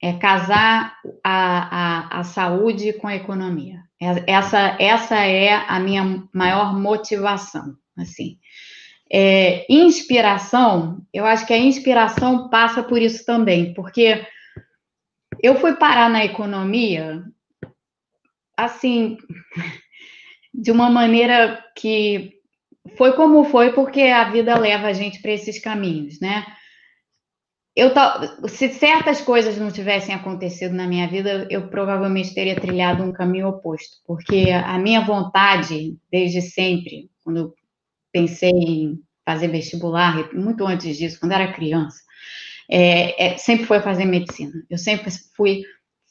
[0.00, 3.82] É casar a, a, a saúde com a economia.
[4.00, 8.38] É, essa, essa é a minha maior motivação, assim.
[9.14, 14.26] É, inspiração, eu acho que a inspiração passa por isso também, porque
[15.42, 17.22] eu fui parar na economia,
[18.56, 19.18] assim,
[20.54, 22.32] de uma maneira que
[22.96, 26.46] foi como foi, porque a vida leva a gente para esses caminhos, né?
[27.74, 27.90] Eu,
[28.48, 33.48] se certas coisas não tivessem acontecido na minha vida, eu provavelmente teria trilhado um caminho
[33.48, 37.54] oposto, porque a minha vontade, desde sempre, quando
[38.12, 42.00] pensei em fazer vestibular, muito antes disso, quando era criança,
[42.70, 44.52] é, é, sempre foi fazer medicina.
[44.68, 45.62] Eu sempre fui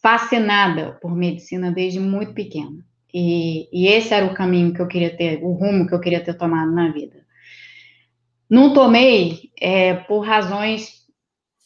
[0.01, 2.83] fascinada por medicina desde muito pequena.
[3.13, 6.23] E, e, esse era o caminho que eu queria ter, o rumo que eu queria
[6.23, 7.25] ter tomado na vida.
[8.49, 11.01] Não tomei é, por razões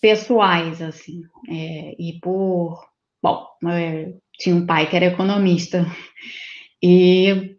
[0.01, 2.83] pessoais, assim, é, e por.
[3.21, 3.45] Bom,
[4.37, 5.85] tinha um pai que era economista,
[6.81, 7.55] e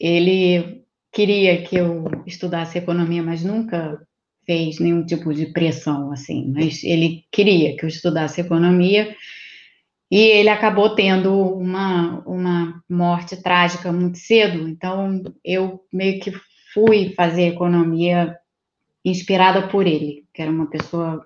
[0.00, 0.81] ele
[1.12, 4.00] queria que eu estudasse economia, mas nunca
[4.46, 9.14] fez nenhum tipo de pressão, assim, mas ele queria que eu estudasse economia,
[10.10, 16.32] e ele acabou tendo uma, uma morte trágica muito cedo, então eu meio que
[16.74, 18.36] fui fazer economia
[19.04, 21.24] inspirada por ele, que era uma pessoa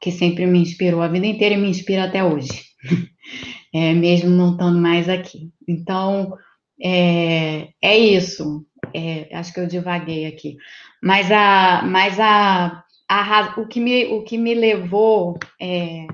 [0.00, 2.62] que sempre me inspirou a vida inteira e me inspira até hoje,
[3.74, 5.50] é, mesmo não estando mais aqui.
[5.66, 6.36] Então,
[6.82, 8.64] é, é isso.
[8.96, 10.56] É, acho que eu divaguei aqui.
[11.02, 16.06] Mas a, mas a, a o que me, o que me levou, é,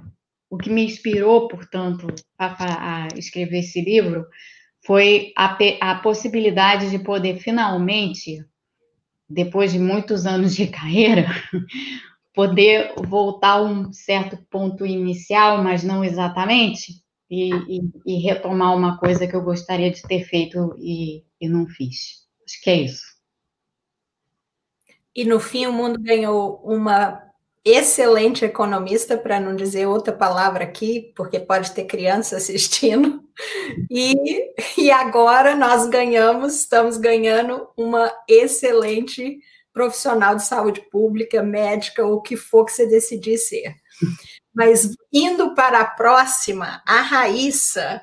[0.51, 4.27] o que me inspirou, portanto, a, a escrever esse livro
[4.85, 8.45] foi a, a possibilidade de poder finalmente,
[9.29, 11.27] depois de muitos anos de carreira,
[12.35, 18.99] poder voltar a um certo ponto inicial, mas não exatamente, e, e, e, retomar uma
[18.99, 22.22] coisa que eu gostaria de ter feito e, e não fiz.
[22.61, 23.13] Que é isso.
[25.15, 27.23] E no fim, o mundo ganhou uma
[27.65, 33.23] excelente economista, para não dizer outra palavra aqui, porque pode ter criança assistindo.
[33.91, 34.15] E,
[34.77, 39.41] e agora nós ganhamos, estamos ganhando uma excelente
[39.73, 43.75] profissional de saúde pública, médica, ou o que for que você decidir ser.
[44.55, 48.03] Mas indo para a próxima, a Raíssa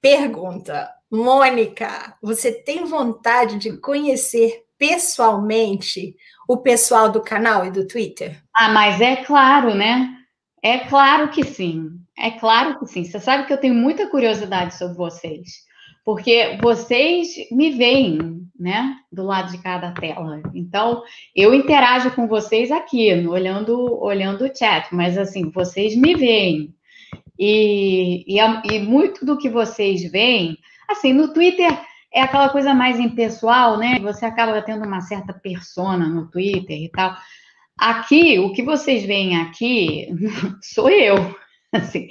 [0.00, 6.14] pergunta: Mônica, você tem vontade de conhecer pessoalmente
[6.48, 8.42] o pessoal do canal e do Twitter?
[8.54, 10.14] Ah, mas é claro, né?
[10.62, 11.90] É claro que sim.
[12.18, 13.04] É claro que sim.
[13.04, 15.66] Você sabe que eu tenho muita curiosidade sobre vocês
[16.06, 20.40] porque vocês me veem, né, do lado de cada tela.
[20.54, 21.02] Então,
[21.34, 26.72] eu interajo com vocês aqui, olhando, olhando o chat, mas assim, vocês me veem.
[27.36, 28.38] E, e,
[28.72, 30.56] e muito do que vocês veem,
[30.88, 31.70] assim, no Twitter
[32.12, 33.98] é aquela coisa mais impessoal, né?
[34.00, 37.14] Você acaba tendo uma certa persona no Twitter e tal.
[37.78, 40.08] Aqui, o que vocês veem aqui
[40.62, 41.36] sou eu.
[41.72, 42.08] Assim,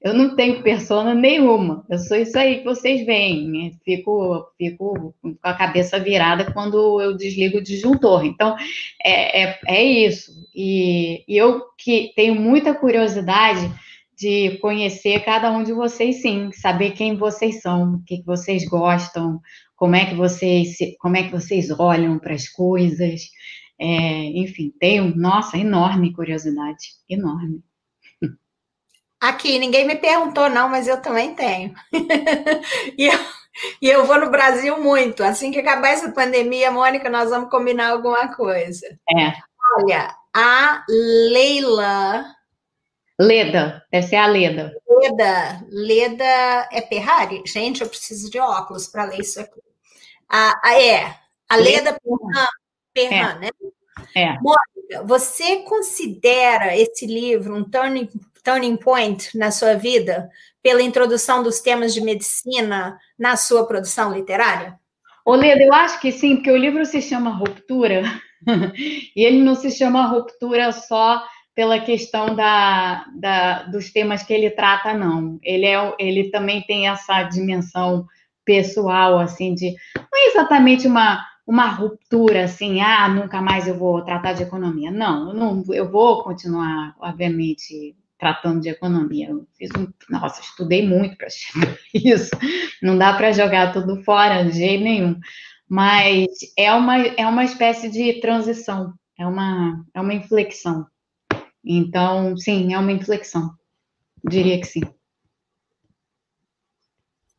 [0.00, 1.84] eu não tenho persona nenhuma.
[1.90, 3.48] Eu sou isso aí que vocês veem.
[3.48, 3.70] Né?
[3.84, 8.24] Fico, fico com a cabeça virada quando eu desligo o disjuntor.
[8.24, 8.54] Então,
[9.02, 10.30] é, é, é isso.
[10.54, 13.68] E, e eu que tenho muita curiosidade
[14.18, 18.64] de conhecer cada um de vocês, sim, saber quem vocês são, o que, que vocês
[18.64, 19.40] gostam,
[19.76, 23.22] como é que vocês, como é que vocês olham para as coisas.
[23.80, 23.86] É,
[24.40, 27.62] enfim, tenho, nossa, enorme curiosidade, enorme.
[29.20, 31.72] Aqui, ninguém me perguntou, não, mas eu também tenho.
[32.98, 33.18] e, eu,
[33.82, 35.22] e eu vou no Brasil muito.
[35.22, 38.86] Assim que acabar essa pandemia, Mônica, nós vamos combinar alguma coisa.
[39.16, 39.32] É.
[39.76, 42.37] Olha, a Leila.
[43.20, 44.72] Leda, deve ser a Leda.
[44.88, 47.42] Leda, Leda é Ferrari?
[47.46, 49.60] Gente, eu preciso de óculos para ler isso aqui.
[50.28, 51.16] A, a, é,
[51.48, 52.46] a Leda, Leda Perran,
[52.94, 53.38] Perran é.
[53.38, 53.50] né?
[54.14, 54.38] É.
[54.40, 58.08] Mônica, você considera esse livro um turning,
[58.44, 60.30] turning point na sua vida
[60.62, 64.78] pela introdução dos temas de medicina na sua produção literária?
[65.24, 68.02] Ô, Leda, eu acho que sim, porque o livro se chama Ruptura,
[69.16, 71.22] e ele não se chama Ruptura só
[71.58, 75.40] pela questão da, da, dos temas que ele trata, não.
[75.42, 78.06] Ele, é, ele também tem essa dimensão
[78.44, 84.04] pessoal, assim, de não é exatamente uma, uma ruptura, assim, ah, nunca mais eu vou
[84.04, 84.92] tratar de economia.
[84.92, 89.30] Não, eu, não, eu vou continuar, obviamente, tratando de economia.
[89.30, 91.26] Eu fiz um, nossa, estudei muito para
[91.92, 92.30] isso.
[92.80, 95.18] Não dá para jogar tudo fora de jeito nenhum.
[95.68, 100.86] Mas é uma, é uma espécie de transição, é uma, é uma inflexão.
[101.68, 103.50] Então, sim, é uma inflexão.
[104.26, 104.80] Diria que sim.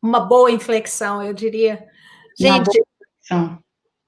[0.01, 1.83] Uma boa inflexão, eu diria.
[2.37, 2.69] Gente,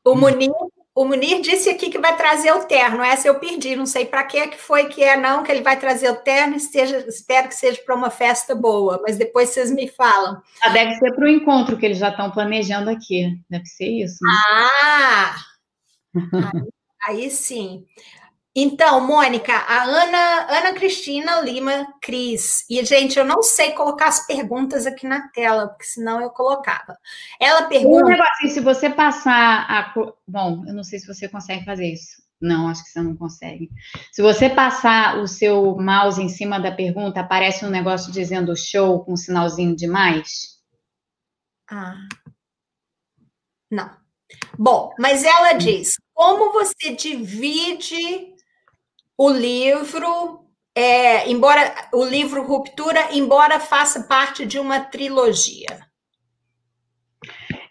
[0.06, 0.52] o Munir
[0.94, 3.02] o Munir disse aqui que vai trazer o terno.
[3.02, 5.80] Essa eu perdi, não sei para que que foi que é não que ele vai
[5.80, 6.56] trazer o terno.
[6.56, 10.42] Esteja, espero que seja para uma festa boa, mas depois vocês me falam.
[10.62, 13.42] Ah, deve ser para o encontro que eles já estão planejando aqui.
[13.50, 14.18] Deve ser isso.
[14.22, 14.32] Né?
[14.84, 15.36] Ah,
[17.08, 17.86] aí, aí sim.
[18.54, 22.66] Então, Mônica, a Ana, Ana Cristina Lima Cris.
[22.70, 26.98] E, gente, eu não sei colocar as perguntas aqui na tela, porque senão eu colocava.
[27.40, 28.06] Ela pergunta.
[28.06, 29.94] Um negocinho, se você passar a.
[30.28, 32.22] Bom, eu não sei se você consegue fazer isso.
[32.42, 33.70] Não, acho que você não consegue.
[34.12, 39.06] Se você passar o seu mouse em cima da pergunta, aparece um negócio dizendo show
[39.06, 40.60] com um sinalzinho de mais?
[41.70, 41.96] Ah.
[43.70, 43.96] Não.
[44.58, 48.31] Bom, mas ela diz: como você divide
[49.24, 55.80] o livro, é, embora o livro Ruptura, embora faça parte de uma trilogia.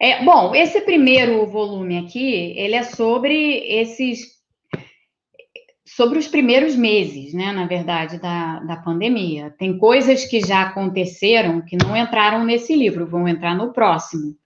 [0.01, 4.39] É, bom, esse primeiro volume aqui, ele é sobre esses
[5.85, 9.53] sobre os primeiros meses, né, na verdade, da, da pandemia.
[9.59, 14.37] Tem coisas que já aconteceram que não entraram nesse livro, vão entrar no próximo.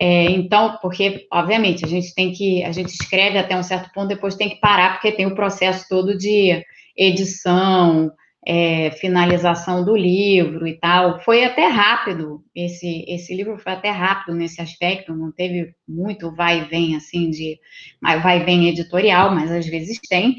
[0.00, 4.08] É, então, porque, obviamente, a gente tem que, a gente escreve até um certo ponto,
[4.08, 6.62] depois tem que parar, porque tem o processo todo de
[6.96, 8.10] edição,
[8.46, 11.18] é, finalização do livro e tal.
[11.20, 16.60] Foi até rápido, esse, esse livro foi até rápido nesse aspecto, não teve muito vai
[16.60, 17.58] e vem, assim, de
[18.00, 20.36] vai e vem editorial, mas às vezes tem.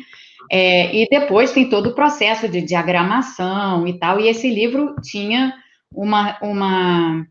[0.49, 5.53] É, e depois tem todo o processo de diagramação e tal, e esse livro tinha
[5.93, 7.25] uma, uma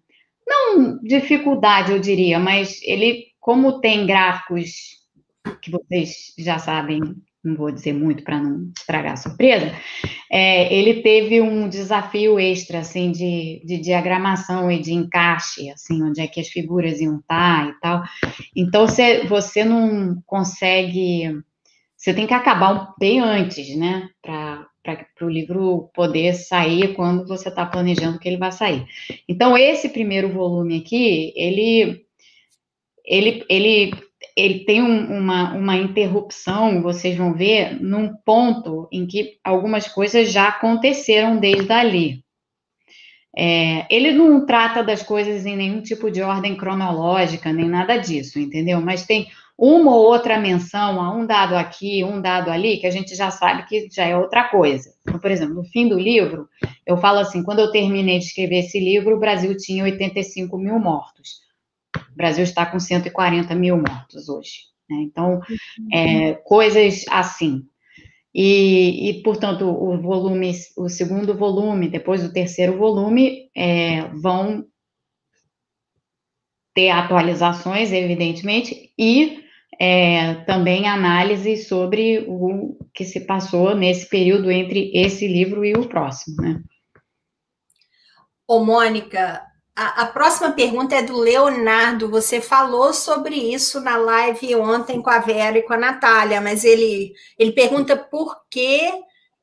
[0.47, 4.97] não dificuldade, eu diria, mas ele, como tem gráficos
[5.61, 7.01] que vocês já sabem,
[7.42, 9.72] não vou dizer muito para não estragar a surpresa,
[10.30, 16.20] é, ele teve um desafio extra, assim, de, de diagramação e de encaixe, assim, onde
[16.20, 18.03] é que as figuras iam estar e tal.
[18.55, 21.40] Então, você, você não consegue,
[21.97, 27.49] você tem que acabar bem antes, né, para para o livro poder sair quando você
[27.49, 28.87] está planejando que ele vai sair.
[29.28, 32.07] Então, esse primeiro volume aqui, ele,
[33.05, 33.93] ele, ele,
[34.37, 40.30] ele tem um, uma, uma interrupção, vocês vão ver, num ponto em que algumas coisas
[40.32, 42.24] já aconteceram desde ali.
[43.39, 48.39] É, ele não trata das coisas em nenhum tipo de ordem cronológica, nem nada disso,
[48.39, 48.80] entendeu?
[48.80, 49.28] Mas tem
[49.59, 53.30] uma ou outra menção a um dado aqui, um dado ali, que a gente já
[53.30, 54.94] sabe que já é outra coisa.
[55.02, 56.48] Então, por exemplo, no fim do livro,
[56.84, 60.78] eu falo assim: quando eu terminei de escrever esse livro, o Brasil tinha 85 mil
[60.78, 61.40] mortos.
[61.96, 64.66] O Brasil está com 140 mil mortos hoje.
[64.90, 64.98] Né?
[65.00, 65.40] Então,
[65.92, 67.62] é, coisas assim.
[68.34, 74.66] E, e, portanto, o volume, o segundo volume, depois do terceiro volume, é, vão
[76.74, 79.45] ter atualizações, evidentemente, e
[79.78, 85.88] é, também análise sobre o que se passou nesse período entre esse livro e o
[85.88, 86.60] próximo, né?
[88.48, 89.42] Ô, Mônica,
[89.74, 92.08] a, a, próxima pergunta é do Leonardo.
[92.08, 96.64] Você falou sobre isso na live ontem com a Vera e com a Natália, mas
[96.64, 98.90] ele, ele pergunta por que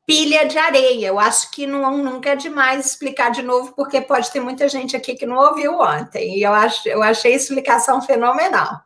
[0.06, 1.08] pilha de areia.
[1.08, 4.96] Eu acho que não, nunca é demais explicar de novo, porque pode ter muita gente
[4.96, 6.38] aqui que não ouviu ontem.
[6.38, 8.82] E eu, acho, eu achei a explicação fenomenal.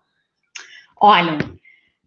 [0.99, 1.37] Olha,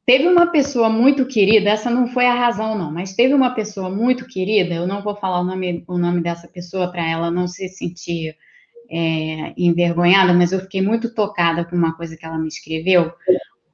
[0.05, 3.89] teve uma pessoa muito querida, essa não foi a razão, não, mas teve uma pessoa
[3.89, 7.47] muito querida, eu não vou falar o nome, o nome dessa pessoa para ela não
[7.47, 8.37] se sentir
[8.91, 13.13] é, envergonhada, mas eu fiquei muito tocada com uma coisa que ela me escreveu,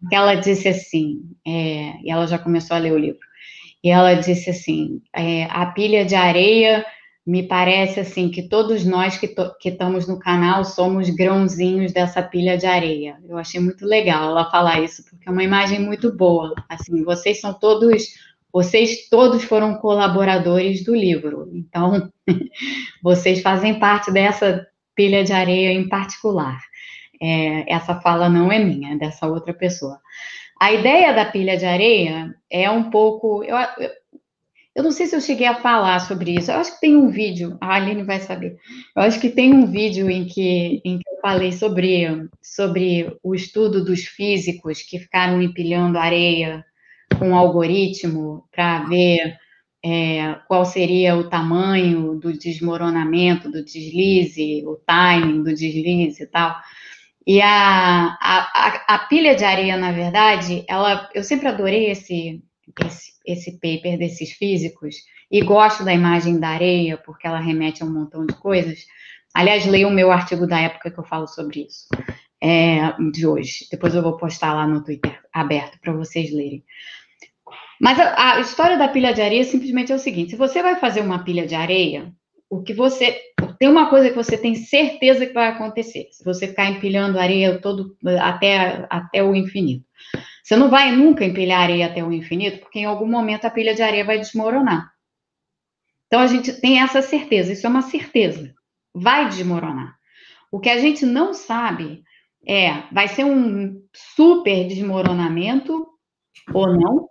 [0.09, 3.27] que ela disse assim, é, e ela já começou a ler o livro,
[3.83, 6.85] e ela disse assim, é, a pilha de areia
[7.27, 9.27] me parece assim que todos nós que,
[9.59, 13.17] que estamos no canal somos grãozinhos dessa pilha de areia.
[13.29, 16.55] Eu achei muito legal ela falar isso, porque é uma imagem muito boa.
[16.69, 18.05] Assim, vocês são todos,
[18.53, 21.51] vocês todos foram colaboradores do livro.
[21.53, 22.13] Então,
[23.03, 24.65] vocês fazem parte dessa
[24.95, 26.61] pilha de areia em particular.
[27.21, 29.99] É, essa fala não é minha, é dessa outra pessoa.
[30.61, 33.43] A ideia da pilha de areia é um pouco.
[33.43, 33.91] Eu, eu,
[34.77, 36.51] eu não sei se eu cheguei a falar sobre isso.
[36.51, 38.59] Eu acho que tem um vídeo, a Aline vai saber.
[38.95, 43.35] Eu acho que tem um vídeo em que, em que eu falei sobre, sobre o
[43.35, 46.63] estudo dos físicos que ficaram empilhando areia
[47.19, 49.39] com um algoritmo para ver
[49.83, 56.55] é, qual seria o tamanho do desmoronamento, do deslize, o timing do deslize e tal.
[57.27, 62.43] E a, a, a, a pilha de areia, na verdade, ela, eu sempre adorei esse,
[62.85, 64.97] esse, esse paper desses físicos
[65.31, 68.87] e gosto da imagem da areia, porque ela remete a um montão de coisas.
[69.35, 71.89] Aliás, leia o meu artigo da época que eu falo sobre isso,
[72.41, 73.67] é, de hoje.
[73.71, 76.65] Depois eu vou postar lá no Twitter aberto para vocês lerem.
[77.81, 80.77] Mas a, a, história da pilha de areia simplesmente é o seguinte: se você vai
[80.77, 82.13] fazer uma pilha de areia,
[82.49, 83.21] o que você
[83.59, 86.09] tem uma coisa que você tem certeza que vai acontecer.
[86.13, 89.85] Se você ficar empilhando areia todo até, até o infinito.
[90.47, 93.75] Você não vai nunca empilhar areia até o infinito, porque em algum momento a pilha
[93.75, 94.93] de areia vai desmoronar.
[96.07, 98.55] Então a gente tem essa certeza, isso é uma certeza.
[98.95, 99.99] Vai desmoronar.
[100.53, 102.05] O que a gente não sabe
[102.47, 105.85] é, vai ser um super desmoronamento
[106.55, 107.09] ou não?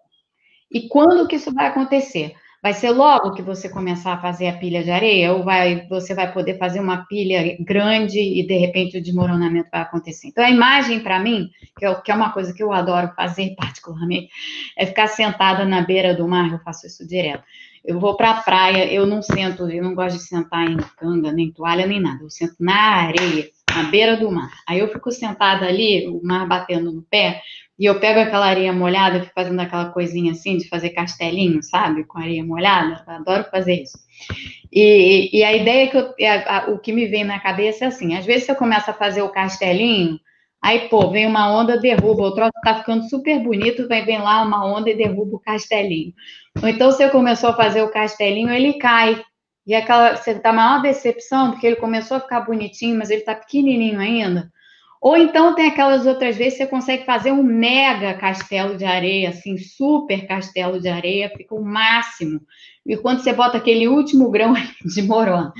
[0.71, 2.33] E quando que isso vai acontecer?
[2.65, 6.15] Vai ser logo que você começar a fazer a pilha de areia ou vai você
[6.15, 10.29] vai poder fazer uma pilha grande e de repente o desmoronamento vai acontecer?
[10.29, 13.53] Então a imagem para mim, que é, que é uma coisa que eu adoro fazer
[13.55, 14.29] particularmente,
[14.75, 17.43] é ficar sentada na beira do mar, eu faço isso direto.
[17.85, 21.31] Eu vou para a praia, eu não sento, eu não gosto de sentar em canga,
[21.31, 22.23] nem toalha, nem nada.
[22.23, 24.51] Eu sento na areia, na beira do mar.
[24.67, 27.43] Aí eu fico sentada ali, o mar batendo no pé,
[27.77, 32.05] e eu pego aquela areia molhada, fico fazendo aquela coisinha assim, de fazer castelinho, sabe?
[32.05, 33.03] Com areia molhada.
[33.05, 33.97] Eu adoro fazer isso.
[34.71, 37.87] E, e a ideia que eu, a, a, o que me vem na cabeça é
[37.89, 40.19] assim: às vezes você começa a fazer o castelinho,
[40.61, 44.41] aí, pô, vem uma onda, derruba, o troço tá ficando super bonito, vai vem lá
[44.41, 46.13] uma onda e derruba o castelinho.
[46.61, 49.21] Ou então você começou a fazer o castelinho, ele cai.
[49.67, 53.35] E aquela, você tá maior decepção, porque ele começou a ficar bonitinho, mas ele tá
[53.35, 54.51] pequenininho ainda.
[55.01, 59.29] Ou então tem aquelas outras vezes que você consegue fazer um mega castelo de areia,
[59.29, 62.41] assim, super castelo de areia, fica o máximo.
[62.85, 65.53] E quando você bota aquele último grão de morona.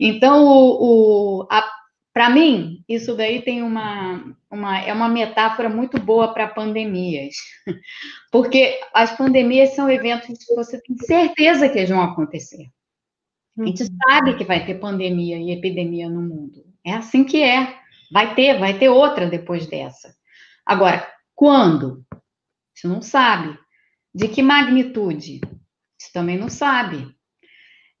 [0.00, 1.46] Então, o, o
[2.16, 7.34] para mim, isso daí tem uma, uma, é uma metáfora muito boa para pandemias.
[8.32, 12.68] Porque as pandemias são eventos que você tem certeza que vão acontecer.
[13.58, 13.88] A gente uhum.
[14.08, 16.64] sabe que vai ter pandemia e epidemia no mundo.
[16.82, 17.74] É assim que é.
[18.10, 20.14] Vai ter, vai ter outra depois dessa.
[20.64, 22.04] Agora, quando?
[22.74, 23.58] Você não sabe.
[24.14, 25.40] De que magnitude?
[25.98, 27.14] Você também não sabe.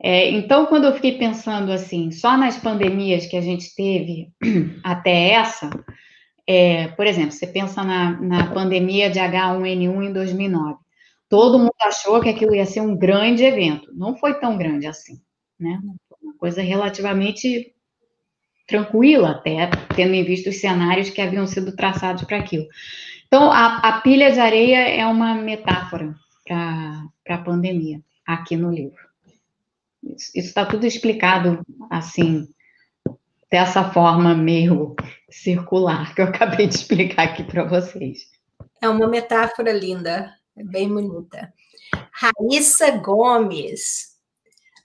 [0.02, 4.30] É, então, quando eu fiquei pensando assim, só nas pandemias que a gente teve
[4.84, 5.70] até essa,
[6.46, 10.78] é, por exemplo, você pensa na, na pandemia de H1N1 em 2009.
[11.28, 13.90] Todo mundo achou que aquilo ia ser um grande evento.
[13.94, 15.20] Não foi tão grande assim,
[15.58, 15.80] né?
[16.22, 17.74] Uma coisa relativamente
[18.66, 22.66] tranquila, até tendo em vista os cenários que haviam sido traçados para aquilo.
[23.26, 26.14] Então, a, a, pilha de areia é uma metáfora
[26.46, 29.06] para a pandemia, aqui no livro.
[30.02, 31.60] Isso está tudo explicado,
[31.90, 32.46] assim,
[33.50, 34.94] dessa forma meio
[35.28, 38.30] circular que eu acabei de explicar aqui para vocês.
[38.80, 41.52] É uma metáfora linda, é bem bonita.
[42.12, 44.15] Raíssa Gomes,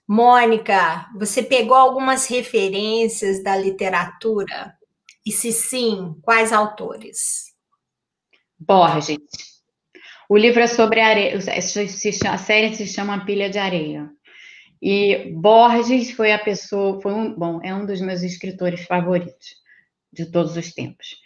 [0.08, 4.74] Mônica, você pegou algumas referências da literatura?
[5.24, 7.52] E se sim, quais autores?
[8.58, 9.18] Borges.
[10.28, 14.10] O livro é sobre areia, a série se chama Pilha de Areia.
[14.80, 19.56] E Borges foi a pessoa, foi um, bom, é um dos meus escritores favoritos
[20.12, 21.16] de todos os tempos.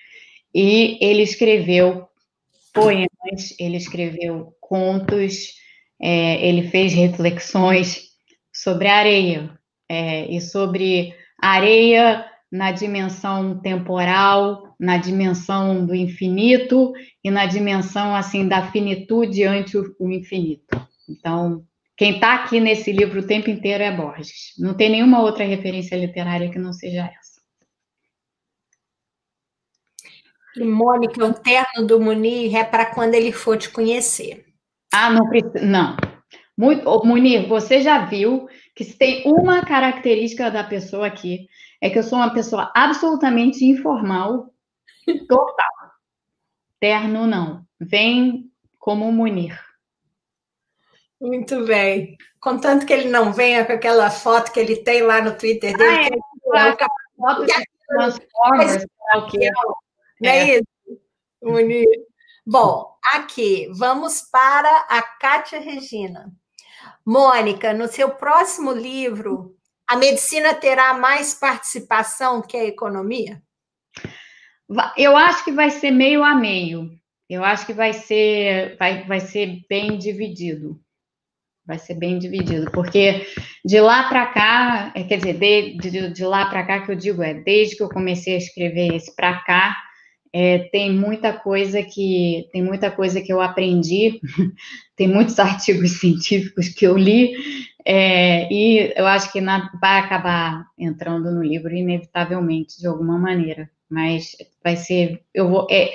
[0.54, 2.06] E ele escreveu
[2.74, 5.54] poemas, ele escreveu contos,
[6.00, 8.06] é, ele fez reflexões
[8.56, 9.50] sobre a areia
[9.88, 16.92] é, e sobre areia na dimensão temporal, na dimensão do infinito
[17.22, 20.64] e na dimensão assim da finitude ante o, o infinito.
[21.08, 21.64] Então,
[21.96, 24.52] quem está aqui nesse livro o tempo inteiro é Borges.
[24.58, 27.36] Não tem nenhuma outra referência literária que não seja essa.
[30.56, 34.46] E Mônica, o terno do Munir é para quando ele for te conhecer.
[34.92, 35.60] Ah, não precisa.
[35.60, 35.96] Não.
[36.56, 41.46] Muito, Munir, você já viu que se tem uma característica da pessoa aqui,
[41.80, 44.54] é que eu sou uma pessoa absolutamente informal,
[45.28, 45.66] total.
[46.80, 47.64] Terno não.
[47.78, 49.60] Vem como Munir.
[51.20, 52.16] Muito bem.
[52.40, 56.18] Contanto que ele não venha com aquela foto que ele tem lá no Twitter dele.
[56.54, 56.86] Ah, é, é,
[57.16, 57.52] foto de
[57.86, 58.86] Transformers?
[60.20, 61.00] Não é, é isso,
[61.42, 61.86] Munir?
[62.46, 66.32] Bom, aqui, vamos para a Kátia Regina.
[67.04, 69.56] Mônica, no seu próximo livro,
[69.88, 73.40] a medicina terá mais participação que a economia?
[74.96, 76.90] Eu acho que vai ser meio a meio.
[77.28, 80.80] Eu acho que vai ser, vai, vai ser bem dividido.
[81.64, 83.26] Vai ser bem dividido, porque
[83.64, 86.94] de lá para cá, é, quer dizer, de, de, de lá para cá que eu
[86.94, 89.76] digo é, desde que eu comecei a escrever esse para cá,
[90.38, 94.20] é, tem muita coisa que tem muita coisa que eu aprendi,
[94.94, 97.32] tem muitos artigos científicos que eu li
[97.86, 103.70] é, e eu acho que na, vai acabar entrando no livro inevitavelmente de alguma maneira,
[103.88, 105.94] mas vai ser eu vou é,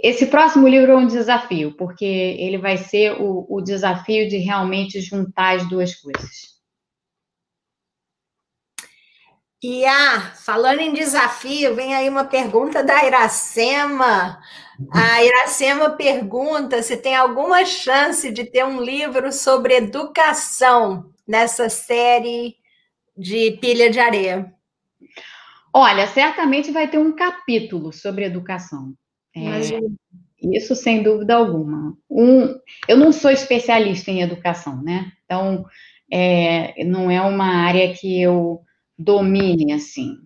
[0.00, 5.00] esse próximo livro é um desafio porque ele vai ser o, o desafio de realmente
[5.00, 6.59] juntar as duas coisas.
[9.62, 14.38] E ah, falando em desafio, vem aí uma pergunta da Iracema.
[14.90, 22.56] A Iracema pergunta se tem alguma chance de ter um livro sobre educação nessa série
[23.14, 24.50] de Pilha de Areia.
[25.74, 28.94] Olha, certamente vai ter um capítulo sobre educação.
[29.36, 29.60] É,
[30.42, 31.94] isso sem dúvida alguma.
[32.10, 32.58] Um,
[32.88, 35.12] eu não sou especialista em educação, né?
[35.24, 35.66] Então,
[36.10, 38.62] é, não é uma área que eu
[39.00, 40.18] domine, assim.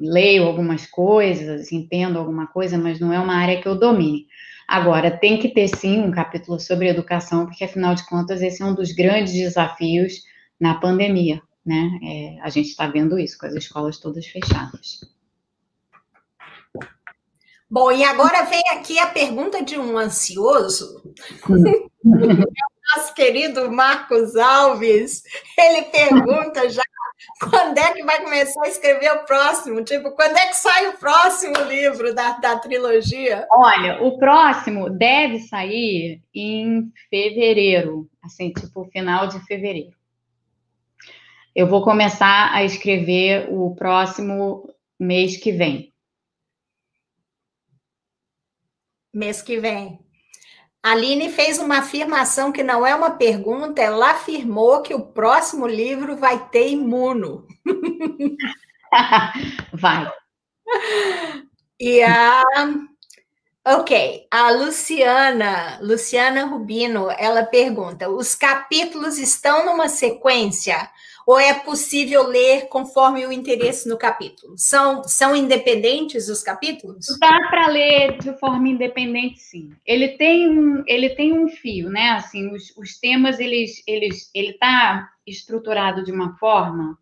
[0.00, 4.26] Leio algumas coisas, entendo alguma coisa, mas não é uma área que eu domine.
[4.66, 8.64] Agora, tem que ter sim um capítulo sobre educação, porque afinal de contas, esse é
[8.64, 10.22] um dos grandes desafios
[10.58, 11.90] na pandemia, né?
[12.02, 15.00] É, a gente está vendo isso, com as escolas todas fechadas.
[17.70, 21.02] Bom, e agora vem aqui a pergunta de um ansioso.
[22.04, 25.22] Nosso querido Marcos Alves,
[25.56, 26.82] ele pergunta já
[27.40, 29.82] quando é que vai começar a escrever o próximo?
[29.84, 33.46] Tipo, quando é que sai o próximo livro da, da trilogia?
[33.50, 39.96] Olha, o próximo deve sair em fevereiro, assim, tipo, final de fevereiro.
[41.54, 45.92] Eu vou começar a escrever o próximo mês que vem.
[49.12, 50.01] Mês que vem.
[50.82, 55.66] A Aline fez uma afirmação que não é uma pergunta, ela afirmou que o próximo
[55.66, 57.46] livro vai ter imuno.
[59.72, 60.10] vai.
[61.78, 62.42] E a.
[63.64, 70.90] Ok, a Luciana, Luciana Rubino, ela pergunta: os capítulos estão numa sequência
[71.26, 74.54] ou é possível ler conforme o interesse no capítulo?
[74.56, 77.06] São, são independentes os capítulos?
[77.20, 79.70] Dá para ler de forma independente, sim.
[79.86, 82.10] Ele tem, ele tem um fio, né?
[82.10, 86.98] Assim, os, os temas, eles, eles, ele está estruturado de uma forma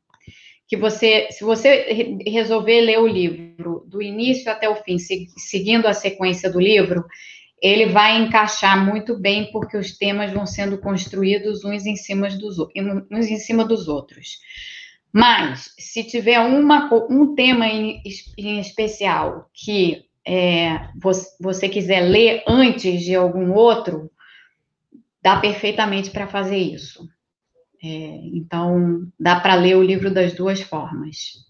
[0.70, 5.92] que você, se você resolver ler o livro do início até o fim, seguindo a
[5.92, 7.04] sequência do livro,
[7.60, 12.58] ele vai encaixar muito bem porque os temas vão sendo construídos uns em cima dos,
[12.58, 14.38] uns em cima dos outros.
[15.12, 18.00] Mas, se tiver uma, um tema em,
[18.38, 24.10] em especial que é, você, você quiser ler antes de algum outro,
[25.22, 27.08] dá perfeitamente para fazer isso.
[27.82, 27.88] É,
[28.34, 31.49] então, dá para ler o livro das duas formas.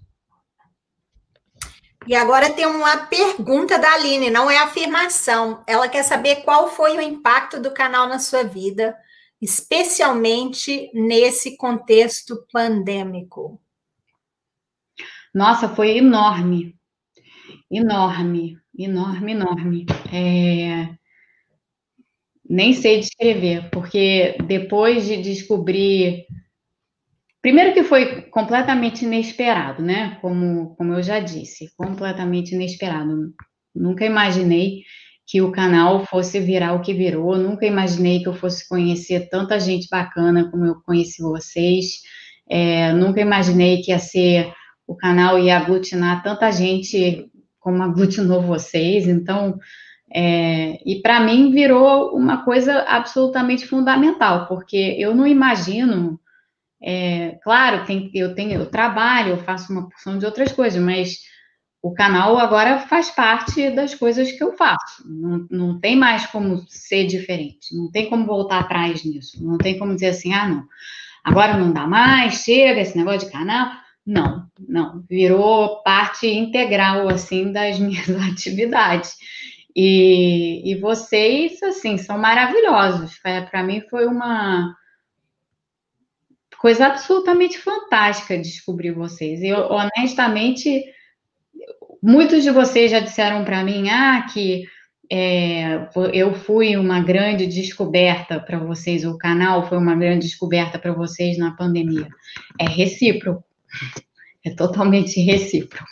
[2.11, 5.63] E agora tem uma pergunta da Aline, não é afirmação.
[5.65, 8.97] Ela quer saber qual foi o impacto do canal na sua vida,
[9.41, 13.61] especialmente nesse contexto pandêmico.
[15.33, 16.77] Nossa, foi enorme.
[17.71, 19.87] Enorme, enorme, enorme.
[20.13, 20.93] É...
[22.45, 26.27] Nem sei descrever, porque depois de descobrir
[27.43, 30.19] Primeiro que foi completamente inesperado, né?
[30.21, 33.33] Como, como eu já disse, completamente inesperado.
[33.75, 34.83] Nunca imaginei
[35.27, 39.61] que o canal fosse virar o que virou, nunca imaginei que eu fosse conhecer tanta
[39.61, 42.01] gente bacana como eu conheci vocês,
[42.49, 44.53] é, nunca imaginei que ia ser
[44.89, 47.31] o canal ia aglutinar tanta gente
[47.61, 49.57] como aglutinou vocês, então,
[50.13, 56.19] é, e para mim virou uma coisa absolutamente fundamental, porque eu não imagino
[56.83, 61.19] é, claro, tem, eu tenho, eu trabalho, eu faço uma porção de outras coisas, mas
[61.83, 65.03] o canal agora faz parte das coisas que eu faço.
[65.07, 67.75] Não, não tem mais como ser diferente.
[67.75, 69.43] Não tem como voltar atrás nisso.
[69.43, 70.65] Não tem como dizer assim, ah, não,
[71.25, 73.71] agora não dá mais, chega esse negócio de canal.
[74.07, 75.05] Não, não.
[75.09, 79.15] Virou parte integral, assim, das minhas atividades.
[79.75, 83.19] E, e vocês, assim, são maravilhosos.
[83.19, 84.75] Para mim foi uma
[86.61, 89.43] coisa absolutamente fantástica descobrir vocês.
[89.43, 90.85] Eu, honestamente,
[92.03, 94.65] muitos de vocês já disseram para mim, ah, que
[95.11, 100.93] é, eu fui uma grande descoberta para vocês, o canal foi uma grande descoberta para
[100.93, 102.09] vocês na pandemia.
[102.61, 103.43] É recíproco.
[104.45, 105.89] É totalmente recíproco.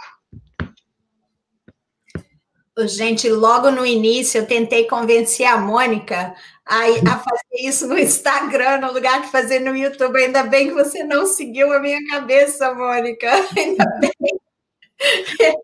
[2.86, 6.34] Gente, logo no início eu tentei convencer a Mônica
[6.68, 10.18] a, a, fazer isso no Instagram, no lugar de fazer no YouTube.
[10.18, 13.26] Ainda bem que você não seguiu a minha cabeça, Mônica.
[13.56, 14.12] Ainda bem.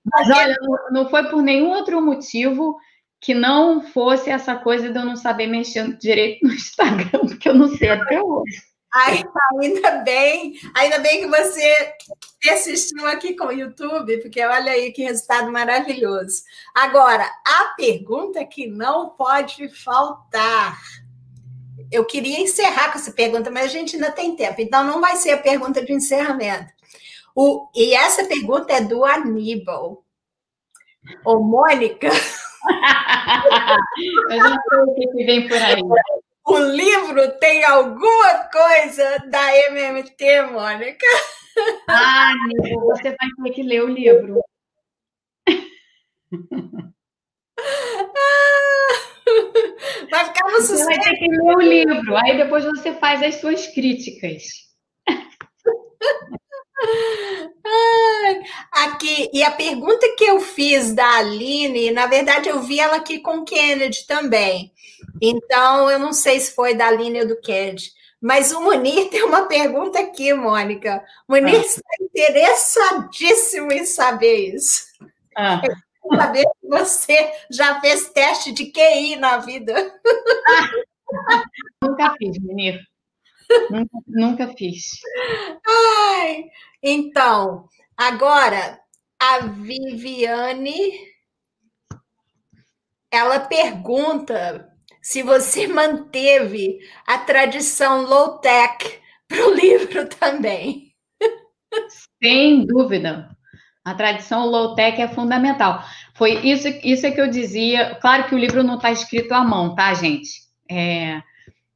[0.06, 0.56] Mas olha,
[0.90, 2.76] não foi por nenhum outro motivo
[3.20, 7.54] que não fosse essa coisa de eu não saber mexer direito no Instagram, porque eu
[7.54, 8.62] não sei até hoje.
[8.94, 9.24] Ai,
[9.60, 11.94] ainda bem, ainda bem que você
[12.48, 16.44] assistiu aqui com o YouTube, porque olha aí que resultado maravilhoso.
[16.72, 20.80] Agora, a pergunta que não pode faltar.
[21.90, 25.16] Eu queria encerrar com essa pergunta, mas a gente ainda tem tempo, então não vai
[25.16, 26.72] ser a pergunta de encerramento.
[27.34, 30.04] O, e essa pergunta é do Aníbal.
[31.24, 32.06] Ô, Mônica.
[34.30, 35.82] eu já sei o que vem por aí
[36.46, 41.06] o livro tem alguma coisa da MMT, Mônica?
[41.88, 44.40] Ah, amigo, você vai ter que ler o livro.
[50.10, 50.76] Vai ficar no suspense.
[50.76, 54.42] Você vai ter que ler o livro, aí depois você faz as suas críticas.
[58.70, 63.20] Aqui, e a pergunta que eu fiz da Aline, na verdade, eu vi ela aqui
[63.20, 64.72] com o Kennedy também.
[65.20, 67.92] Então, eu não sei se foi da Aline ou do Kennedy.
[68.20, 71.04] Mas o Munir tem uma pergunta aqui, Mônica.
[71.28, 71.60] O Munir ah.
[71.60, 74.86] está interessadíssimo em saber isso.
[75.36, 75.60] Ah.
[75.64, 79.74] Eu saber se você já fez teste de QI na vida.
[80.48, 81.44] Ah.
[81.84, 82.80] Nunca fiz, Munir.
[83.70, 84.84] Nunca, nunca fiz.
[85.66, 86.44] Ai,
[86.82, 88.80] então, agora
[89.18, 91.14] a Viviane
[93.10, 94.68] ela pergunta
[95.00, 100.92] se você manteve a tradição low-tech para o livro também.
[102.22, 103.28] Sem dúvida.
[103.84, 105.84] A tradição low-tech é fundamental.
[106.14, 107.96] Foi isso, isso é que eu dizia.
[108.00, 110.42] Claro que o livro não está escrito à mão, tá, gente?
[110.70, 111.20] É,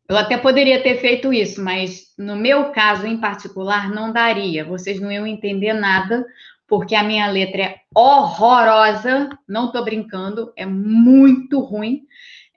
[0.08, 4.64] eu até poderia ter feito isso, mas no meu caso em particular não daria.
[4.64, 6.24] Vocês não iam entender nada,
[6.66, 9.28] porque a minha letra é horrorosa.
[9.46, 12.06] Não estou brincando, é muito ruim.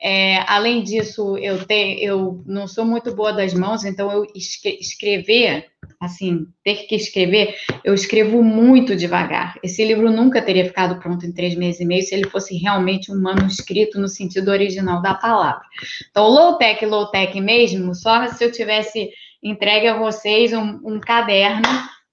[0.04, 5.68] É, além disso, eu, te, eu não sou muito boa das mãos, então eu escrever,
[5.99, 9.60] assim, ter que escrever, eu escrevo muito devagar.
[9.62, 13.12] Esse livro nunca teria ficado pronto em três meses e meio se ele fosse realmente
[13.12, 15.62] um manuscrito no sentido original da palavra.
[16.10, 19.12] Então, low-tech, low-tech mesmo, só se eu tivesse
[19.43, 21.68] entregue a vocês um, um caderno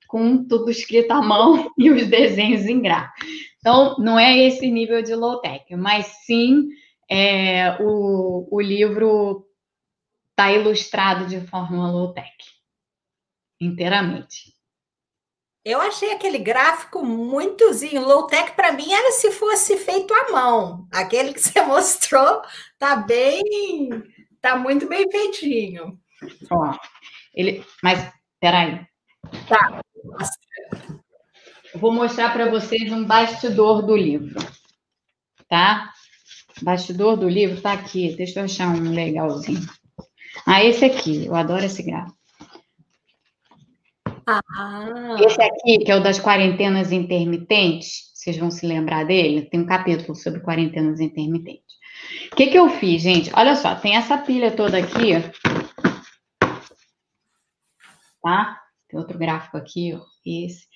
[0.07, 3.26] com tudo escrito à mão e os desenhos em gráfico.
[3.61, 6.68] Então, não é esse nível de low-tech, mas sim
[7.11, 9.46] é, o, o livro
[10.30, 12.36] está ilustrado de forma low-tech,
[13.61, 14.56] inteiramente.
[15.64, 18.06] Eu achei aquele gráfico muitozinho.
[18.06, 20.88] Low-tech para mim era se fosse feito à mão.
[20.92, 22.40] Aquele que você mostrou
[22.78, 23.90] tá bem,
[24.40, 25.98] tá muito bem feitinho.
[26.50, 26.78] Ó,
[27.34, 28.86] ele, mas peraí.
[29.48, 29.80] Tá.
[31.74, 34.40] Vou mostrar para vocês um bastidor do livro,
[35.48, 35.92] tá?
[36.62, 38.14] Bastidor do livro tá aqui.
[38.16, 39.66] Deixa eu achar um legalzinho.
[40.46, 41.26] Ah, esse aqui.
[41.26, 42.16] Eu adoro esse gráfico.
[44.26, 45.16] Ah.
[45.20, 49.48] Esse aqui, que é o das quarentenas intermitentes, vocês vão se lembrar dele?
[49.48, 51.78] Tem um capítulo sobre quarentenas intermitentes.
[52.30, 53.30] O que, que eu fiz, gente?
[53.34, 55.12] Olha só, tem essa pilha toda aqui.
[58.22, 58.61] Tá?
[58.88, 60.00] Tem outro gráfico aqui, ó.
[60.26, 60.66] Esse.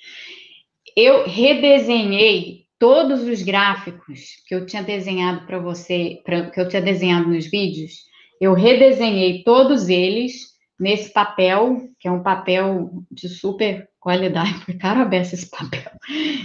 [0.97, 6.83] Eu redesenhei todos os gráficos que eu tinha desenhado para você, pra, que eu tinha
[6.83, 7.93] desenhado nos vídeos,
[8.41, 10.49] eu redesenhei todos eles
[10.81, 15.93] nesse papel, que é um papel de super qualidade, foi caro a beça esse papel.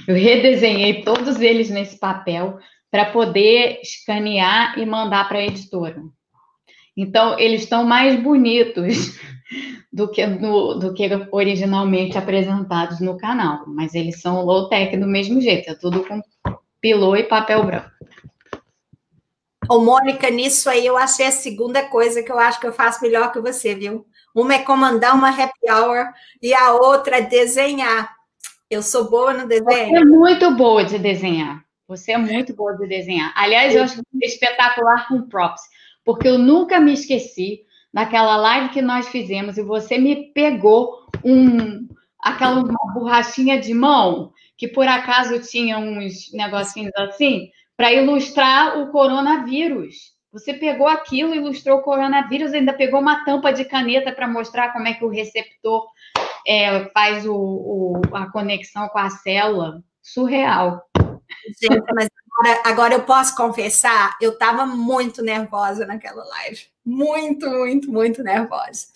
[0.07, 2.59] Eu redesenhei todos eles nesse papel
[2.91, 6.03] para poder escanear e mandar para a editora.
[6.97, 9.15] Então, eles estão mais bonitos
[9.93, 13.63] do que, no, do que originalmente apresentados no canal.
[13.67, 16.19] Mas eles são low-tech do mesmo jeito, é tudo com
[16.81, 17.91] pilô e papel branco.
[19.69, 23.03] Ô, Mônica, nisso aí eu achei a segunda coisa que eu acho que eu faço
[23.03, 24.05] melhor que você, viu?
[24.33, 26.05] Uma é comandar uma happy hour
[26.41, 28.15] e a outra é desenhar.
[28.69, 29.89] Eu sou boa no desenho.
[29.89, 31.63] Você é muito boa de desenhar.
[31.87, 33.33] Você é muito boa de desenhar.
[33.35, 35.61] Aliás, eu acho espetacular com props,
[36.07, 41.85] porque eu nunca me esqueci daquela live que nós fizemos e você me pegou um
[42.17, 50.13] aquela borrachinha de mão que por acaso tinha uns negocinhos assim para ilustrar o coronavírus.
[50.31, 54.87] Você pegou aquilo, ilustrou o coronavírus, ainda pegou uma tampa de caneta para mostrar como
[54.87, 55.87] é que o receptor
[56.47, 59.83] é, faz o, o, a conexão com a célula.
[60.01, 60.81] Surreal.
[61.61, 66.67] Gente, mas agora, agora eu posso confessar, eu estava muito nervosa naquela live.
[66.85, 68.87] Muito, muito, muito nervosa.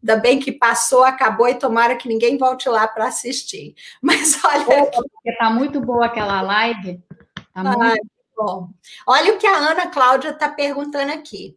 [0.00, 3.74] Ainda bem que passou, acabou e tomara que ninguém volte lá para assistir.
[4.00, 4.90] Mas olha.
[5.26, 7.02] Está muito boa aquela live.
[7.52, 8.06] Tá muito...
[8.36, 8.70] Bom.
[9.06, 11.54] Olha o que a Ana Cláudia está perguntando aqui.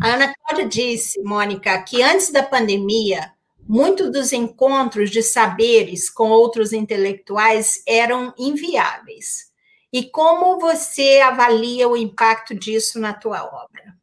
[0.00, 3.32] A Ana Cláudia disse, Mônica, que antes da pandemia,
[3.68, 9.51] muitos dos encontros de saberes com outros intelectuais eram inviáveis.
[9.92, 13.94] E como você avalia o impacto disso na tua obra?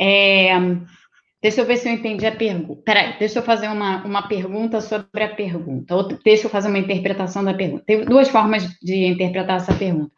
[0.00, 0.52] É,
[1.42, 2.80] deixa eu ver se eu entendi a pergunta.
[2.82, 5.94] Peraí, deixa eu fazer uma, uma pergunta sobre a pergunta.
[5.94, 7.84] Ou deixa eu fazer uma interpretação da pergunta.
[7.84, 10.12] Tem duas formas de interpretar essa pergunta.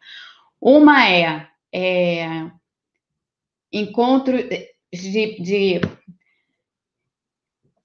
[0.61, 2.49] Uma é, é
[3.69, 4.37] encontro
[4.93, 5.81] de, de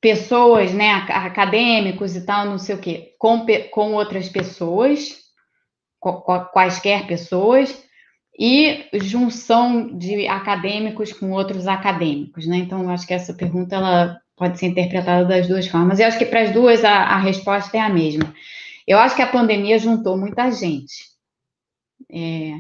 [0.01, 5.28] pessoas, né, acadêmicos e tal, não sei o quê, com, com outras pessoas,
[6.01, 7.87] quaisquer pessoas,
[8.39, 12.59] e junção de acadêmicos com outros acadêmicos, né?
[12.59, 15.99] Então, acho que essa pergunta ela pode ser interpretada das duas formas.
[15.99, 18.33] E acho que para as duas a, a, resposta é a mesma.
[18.87, 21.09] Eu acho que a pandemia juntou muita gente.
[22.11, 22.53] É,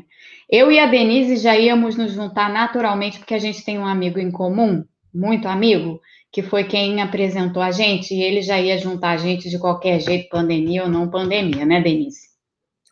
[0.50, 4.18] eu e a Denise já íamos nos juntar naturalmente, porque a gente tem um amigo
[4.18, 4.84] em comum,
[5.14, 6.00] muito amigo,
[6.32, 10.00] que foi quem apresentou a gente, e ele já ia juntar a gente de qualquer
[10.00, 12.27] jeito, pandemia ou não pandemia, né, Denise?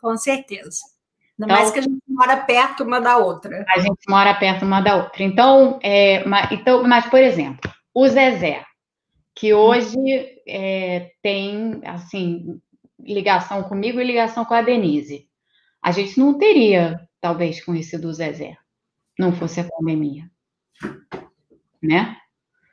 [0.06, 0.82] Com certeza.
[1.36, 3.64] Ainda então, mais que a gente mora perto uma da outra.
[3.68, 5.20] A gente mora perto uma da outra.
[5.24, 8.64] Então, é, mas, então, mas por exemplo, o Zezé,
[9.34, 9.98] que hoje
[10.46, 12.60] é, tem, assim,
[13.00, 15.28] ligação comigo e ligação com a Denise.
[15.82, 18.56] A gente não teria, talvez, conhecido o Zezé,
[19.18, 20.30] não fosse a pandemia.
[21.82, 22.16] Né?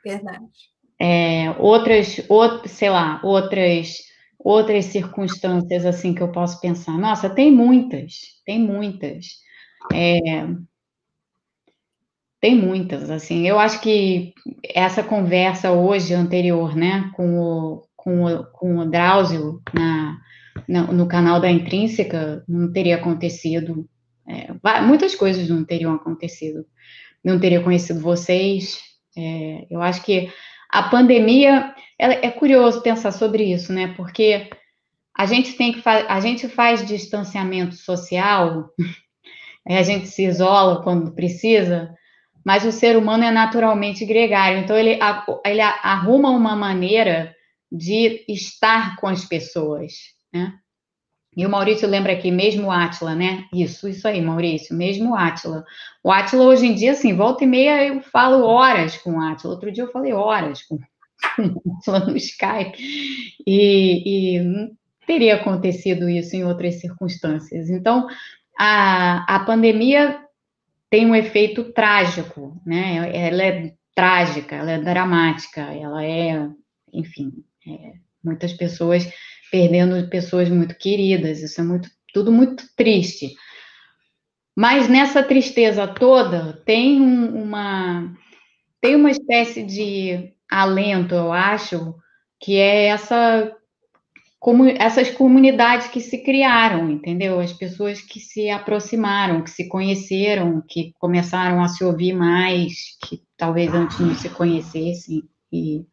[0.04, 0.70] Verdade.
[1.00, 3.98] É, outras, out, sei lá, outras
[4.44, 6.98] outras circunstâncias assim que eu posso pensar?
[6.98, 8.12] Nossa, tem muitas,
[8.44, 9.38] tem muitas.
[9.90, 10.46] É,
[12.40, 13.48] tem muitas, assim.
[13.48, 14.34] Eu acho que
[14.74, 20.18] essa conversa hoje anterior, né, com o, com o, com o Drauzio na,
[20.68, 23.88] na no canal da Intrínseca não teria acontecido.
[24.28, 24.48] É,
[24.82, 26.66] muitas coisas não teriam acontecido.
[27.24, 28.78] Não teria conhecido vocês.
[29.16, 30.30] É, eu acho que
[30.74, 33.94] a pandemia, é curioso pensar sobre isso, né?
[33.96, 34.50] Porque
[35.16, 38.70] a gente tem que a gente faz distanciamento social,
[39.64, 41.94] a gente se isola quando precisa,
[42.44, 44.98] mas o ser humano é naturalmente gregário, então ele,
[45.46, 47.32] ele arruma uma maneira
[47.70, 49.92] de estar com as pessoas,
[50.32, 50.54] né?
[51.36, 52.70] E o Maurício lembra aqui, mesmo o
[53.14, 53.44] né?
[53.52, 55.64] Isso, isso aí, Maurício, mesmo o.
[56.02, 59.54] O Átila, hoje em dia, assim, volta e meia eu falo horas com o Átila.
[59.54, 60.80] Outro dia eu falei horas com, o
[62.06, 62.78] no Skype.
[63.46, 64.70] E, e não
[65.06, 67.68] teria acontecido isso em outras circunstâncias.
[67.68, 68.06] Então,
[68.58, 70.20] a, a pandemia
[70.90, 73.10] tem um efeito trágico, né?
[73.12, 76.48] Ela é trágica, ela é dramática, ela é,
[76.92, 77.32] enfim,
[77.66, 79.08] é, muitas pessoas
[79.54, 83.36] perdendo pessoas muito queridas, isso é muito, tudo muito triste.
[84.56, 88.12] Mas nessa tristeza toda tem um, uma
[88.80, 91.94] tem uma espécie de alento, eu acho,
[92.40, 93.56] que é essa
[94.40, 97.38] como essas comunidades que se criaram, entendeu?
[97.38, 103.22] As pessoas que se aproximaram, que se conheceram, que começaram a se ouvir mais, que
[103.36, 105.86] talvez antes não se conhecessem e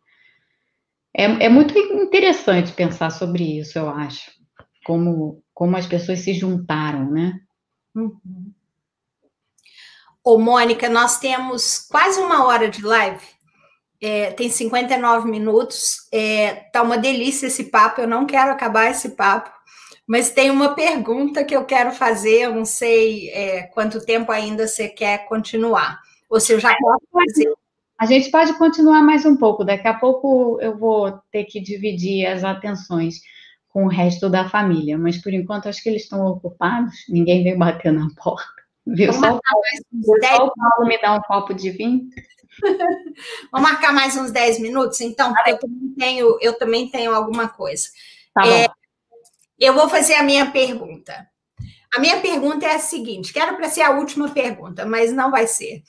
[1.14, 4.32] é, é muito interessante pensar sobre isso, eu acho.
[4.86, 7.39] Como, como as pessoas se juntaram, né?
[7.95, 8.51] Uhum.
[10.24, 13.26] Ô, Mônica, nós temos quase uma hora de live.
[13.99, 16.07] É, tem 59 minutos.
[16.12, 18.01] É, tá uma delícia esse papo.
[18.01, 19.51] Eu não quero acabar esse papo.
[20.07, 22.41] Mas tem uma pergunta que eu quero fazer.
[22.41, 25.99] Eu não sei é, quanto tempo ainda você quer continuar.
[26.30, 27.53] Ou se eu já posso fazer.
[28.01, 29.63] A gente pode continuar mais um pouco.
[29.63, 33.21] Daqui a pouco eu vou ter que dividir as atenções
[33.69, 34.97] com o resto da família.
[34.97, 36.95] Mas por enquanto acho que eles estão ocupados.
[37.07, 38.49] Ninguém veio bater na porta.
[38.87, 39.13] Viu?
[39.13, 39.63] Só, o Paulo,
[40.19, 42.09] só o Paulo me dá um copo de vinho.
[43.53, 47.49] Vamos marcar mais uns 10 minutos, então, porque eu também tenho, eu também tenho alguma
[47.49, 47.87] coisa.
[48.33, 48.67] Tá é,
[49.59, 51.27] eu vou fazer a minha pergunta.
[51.95, 55.45] A minha pergunta é a seguinte: quero para ser a última pergunta, mas não vai
[55.45, 55.83] ser.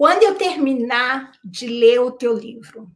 [0.00, 2.90] Quando eu terminar de ler o teu livro,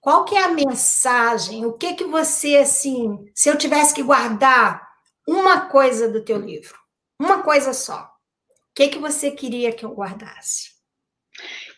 [0.00, 1.64] qual que é a mensagem?
[1.64, 4.82] O que que você assim, se eu tivesse que guardar
[5.24, 6.76] uma coisa do teu livro,
[7.16, 10.72] uma coisa só, o que que você queria que eu guardasse?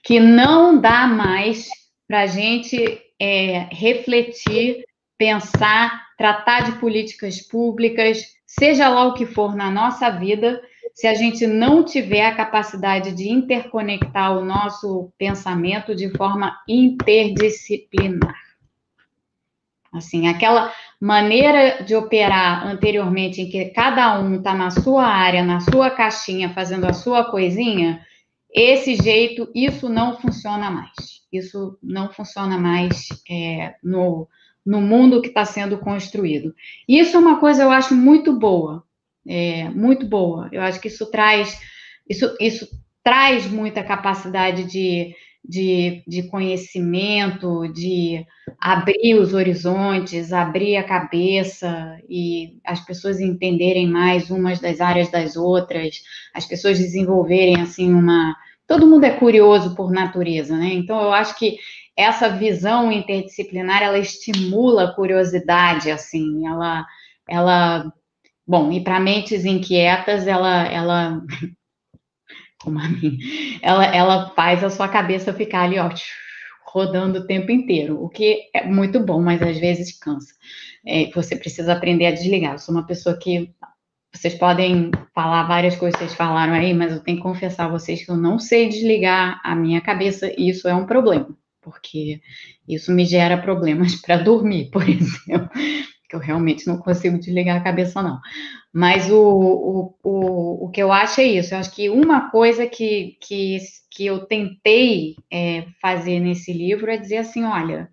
[0.03, 1.69] Que não dá mais
[2.09, 4.83] para a gente é, refletir,
[5.19, 10.59] pensar, tratar de políticas públicas, seja lá o que for na nossa vida,
[10.95, 18.35] se a gente não tiver a capacidade de interconectar o nosso pensamento de forma interdisciplinar.
[19.93, 25.59] Assim, aquela maneira de operar anteriormente, em que cada um está na sua área, na
[25.61, 28.05] sua caixinha, fazendo a sua coisinha,
[28.53, 31.21] esse jeito, isso não funciona mais.
[31.33, 34.29] Isso não funciona mais é, no,
[34.65, 36.55] no mundo que está sendo construído.
[36.89, 38.85] Isso é uma coisa, eu acho, muito boa,
[39.27, 40.49] é, muito boa.
[40.53, 41.59] Eu acho que isso traz,
[42.09, 42.69] isso, isso
[43.03, 45.15] traz muita capacidade de,
[45.45, 48.25] de, de conhecimento, de
[48.59, 55.37] abrir os horizontes, abrir a cabeça e as pessoas entenderem mais umas das áreas das
[55.37, 56.03] outras,
[56.35, 58.37] as pessoas desenvolverem assim uma.
[58.67, 60.73] Todo mundo é curioso por natureza, né?
[60.75, 61.57] Então eu acho que
[61.97, 66.87] essa visão interdisciplinar ela estimula a curiosidade, assim, ela,
[67.29, 67.93] ela
[68.51, 71.23] Bom, e para mentes inquietas, ela, ela,
[72.61, 73.17] como a mim,
[73.63, 75.89] ela, ela faz a sua cabeça ficar ali, ó,
[76.67, 80.35] rodando o tempo inteiro, o que é muito bom, mas às vezes cansa.
[80.85, 82.55] É, você precisa aprender a desligar.
[82.55, 83.55] Eu sou uma pessoa que
[84.13, 87.71] vocês podem falar várias coisas que vocês falaram aí, mas eu tenho que confessar a
[87.71, 91.29] vocês que eu não sei desligar a minha cabeça e isso é um problema,
[91.63, 92.21] porque
[92.67, 95.49] isso me gera problemas para dormir, por exemplo
[96.11, 98.21] que eu realmente não consigo desligar a cabeça, não.
[98.73, 101.55] Mas o, o, o, o que eu acho é isso.
[101.55, 103.59] Eu acho que uma coisa que, que,
[103.91, 107.89] que eu tentei é, fazer nesse livro é dizer assim: olha,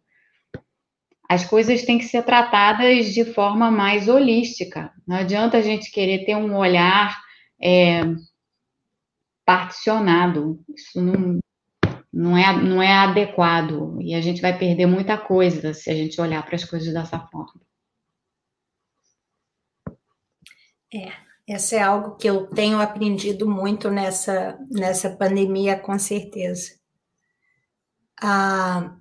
[1.30, 4.92] as coisas têm que ser tratadas de forma mais holística.
[5.08, 7.16] Não adianta a gente querer ter um olhar
[7.62, 8.02] é,
[9.46, 10.60] particionado.
[10.76, 11.40] Isso não,
[12.12, 14.00] não, é, não é adequado.
[14.02, 17.20] E a gente vai perder muita coisa se a gente olhar para as coisas dessa
[17.20, 17.67] forma.
[20.94, 21.12] É,
[21.48, 26.78] essa é algo que eu tenho aprendido muito nessa, nessa pandemia, com certeza.
[28.22, 28.96] A,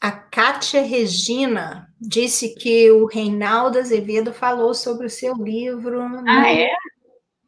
[0.00, 6.02] a Kátia Regina disse que o Reinaldo Azevedo falou sobre o seu livro.
[6.26, 6.70] Ah, é?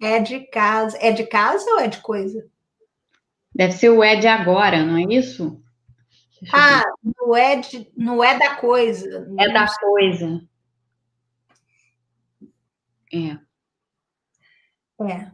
[0.01, 0.97] É de casa.
[1.01, 2.47] É de casa ou é de coisa?
[3.55, 5.61] Deve ser o é de agora, não é isso?
[6.53, 9.27] ah, não é, de, não é da coisa.
[9.39, 10.43] É da coisa.
[13.13, 13.44] É.
[15.09, 15.31] É.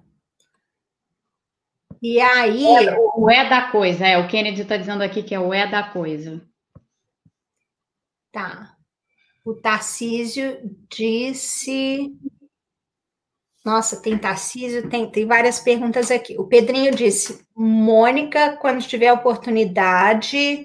[2.03, 2.65] E aí.
[2.65, 4.19] É, o é da coisa, é.
[4.19, 6.41] O Kennedy está dizendo aqui que é o é da coisa.
[8.33, 8.75] Tá.
[9.45, 10.59] O Tarcísio
[10.89, 12.13] disse.
[13.65, 16.39] Nossa, tem Tarcísio, tem, tem várias perguntas aqui.
[16.39, 20.65] O Pedrinho disse: Mônica, quando tiver oportunidade,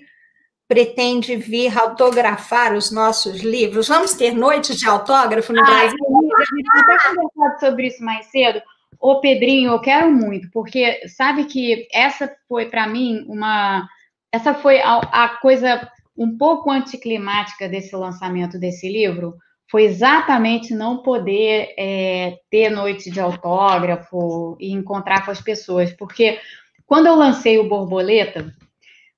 [0.68, 3.88] pretende vir autografar os nossos livros.
[3.88, 5.98] Vamos ter noites de autógrafo no ah, Brasil?
[6.38, 8.62] A gente conversado sobre isso mais cedo.
[9.00, 13.88] Ô, Pedrinho, eu quero muito, porque sabe que essa foi para mim uma.
[14.32, 19.36] Essa foi a, a, coisa um pouco anticlimática desse lançamento desse livro.
[19.70, 26.40] Foi exatamente não poder é, ter noite de autógrafo e encontrar com as pessoas, porque
[26.86, 28.54] quando eu lancei o Borboleta,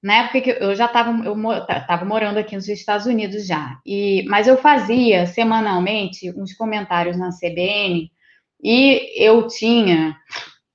[0.02, 1.36] na época que eu já estava eu
[1.70, 7.30] estava morando aqui nos Estados Unidos já, e mas eu fazia semanalmente uns comentários na
[7.30, 8.10] CBN
[8.62, 10.16] e eu tinha,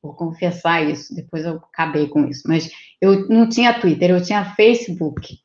[0.02, 2.70] vou confessar isso, depois eu acabei com isso, mas
[3.00, 5.38] eu não tinha Twitter, eu tinha Facebook.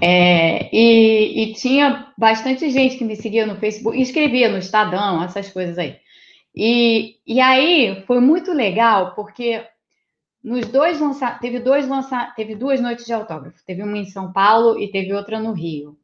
[0.00, 5.50] É, e, e, tinha bastante gente que me seguia no Facebook, escrevia no Estadão, essas
[5.50, 5.96] coisas aí.
[6.54, 9.64] E, e aí foi muito legal, porque
[10.42, 10.98] nos dois
[11.40, 11.86] teve dois
[12.36, 15.96] teve duas noites de autógrafo, teve uma em São Paulo e teve outra no Rio.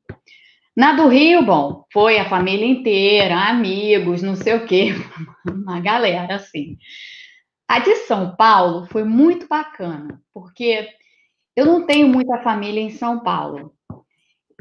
[0.76, 4.88] Na do Rio, bom, foi a família inteira, amigos, não sei o quê,
[5.48, 6.76] uma galera, assim.
[7.68, 10.88] A de São Paulo foi muito bacana, porque
[11.54, 13.72] eu não tenho muita família em São Paulo.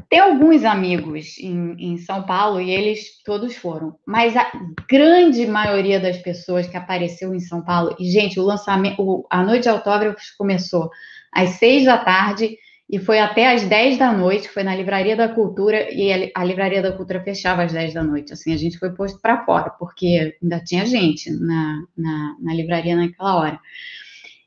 [0.08, 4.48] Tem alguns amigos em, em, São Paulo e eles todos foram, mas a
[4.88, 9.42] grande maioria das pessoas que apareceu em São Paulo, e gente, o lançamento, o, a
[9.42, 10.88] noite de autógrafos começou
[11.32, 12.56] às seis da tarde
[12.94, 16.80] e foi até às 10 da noite, foi na Livraria da Cultura, e a, Livraria
[16.80, 18.32] da Cultura fechava às 10 da noite.
[18.32, 22.94] Assim, a gente foi posto para fora, porque ainda tinha gente na, na, na livraria
[22.94, 23.60] naquela hora.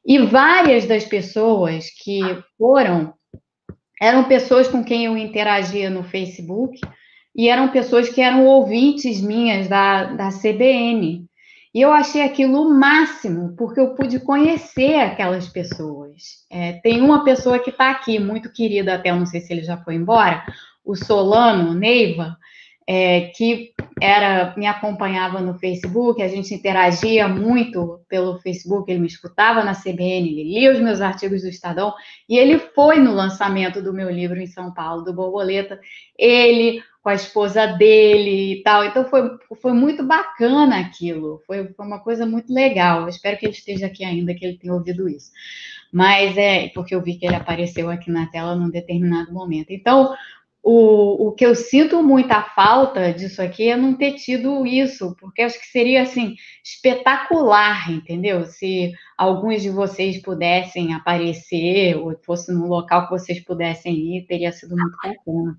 [0.05, 2.21] E várias das pessoas que
[2.57, 3.13] foram
[4.01, 6.79] eram pessoas com quem eu interagia no Facebook
[7.35, 11.26] e eram pessoas que eram ouvintes minhas da, da CBN.
[11.77, 16.43] E eu achei aquilo o máximo, porque eu pude conhecer aquelas pessoas.
[16.49, 19.77] É, tem uma pessoa que está aqui, muito querida até, não sei se ele já
[19.77, 20.43] foi embora,
[20.83, 22.35] o Solano Neiva,
[22.87, 29.07] é, que era me acompanhava no Facebook, a gente interagia muito pelo Facebook, ele me
[29.07, 31.93] escutava na CBN, ele lia os meus artigos do Estadão,
[32.27, 35.79] e ele foi no lançamento do meu livro em São Paulo, do Borboleta,
[36.17, 39.29] ele com a esposa dele e tal, então foi,
[39.61, 43.85] foi muito bacana aquilo, foi, foi uma coisa muito legal, eu espero que ele esteja
[43.85, 45.31] aqui ainda, que ele tenha ouvido isso,
[45.89, 50.13] mas é, porque eu vi que ele apareceu aqui na tela num determinado momento, então
[50.61, 55.43] o, o que eu sinto muita falta disso aqui é não ter tido isso, porque
[55.43, 58.43] acho que seria assim espetacular, entendeu?
[58.43, 64.51] Se alguns de vocês pudessem aparecer ou fosse num local que vocês pudessem ir, teria
[64.51, 65.57] sido muito bacana.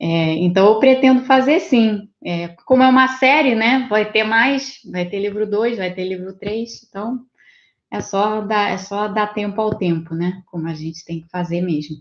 [0.00, 2.08] É, então eu pretendo fazer sim.
[2.24, 3.86] É, como é uma série, né?
[3.88, 7.20] Vai ter mais, vai ter livro 2, vai ter livro 3, então
[7.92, 10.42] é só dar, é só dar tempo ao tempo, né?
[10.46, 11.96] Como a gente tem que fazer mesmo.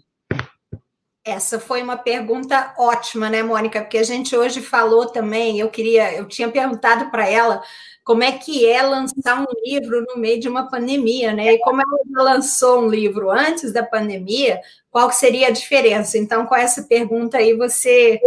[1.26, 3.80] Essa foi uma pergunta ótima, né, Mônica?
[3.80, 7.64] Porque a gente hoje falou também, eu queria, eu tinha perguntado para ela
[8.04, 11.54] como é que é lançar um livro no meio de uma pandemia, né?
[11.54, 14.60] E como ela lançou um livro antes da pandemia,
[14.92, 16.18] qual seria a diferença?
[16.18, 18.20] Então, com essa pergunta aí, você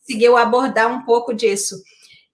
[0.00, 1.76] conseguiu abordar um pouco disso.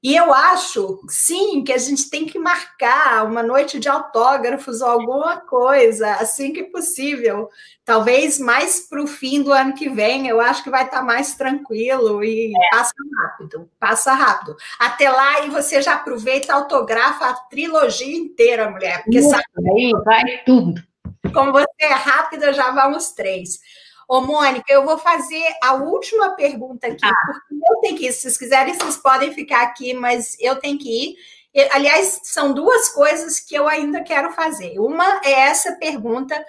[0.03, 4.88] E eu acho, sim, que a gente tem que marcar uma noite de autógrafos ou
[4.88, 7.49] alguma coisa, assim que possível.
[7.84, 11.03] Talvez mais para o fim do ano que vem, eu acho que vai estar tá
[11.03, 12.76] mais tranquilo e é.
[12.76, 14.57] passa rápido, passa rápido.
[14.78, 19.44] Até lá, e você já aproveita e autografa a trilogia inteira, mulher, porque sabe.
[19.76, 20.82] Aí vai tudo.
[21.32, 23.59] Como você é rápida, já vamos três.
[24.09, 27.14] Ô, Mônica, eu vou fazer a última pergunta aqui, ah.
[27.26, 28.12] porque eu tenho que ir.
[28.12, 31.16] Se vocês quiserem, vocês podem ficar aqui, mas eu tenho que ir.
[31.72, 34.78] Aliás, são duas coisas que eu ainda quero fazer.
[34.78, 36.40] Uma é essa pergunta,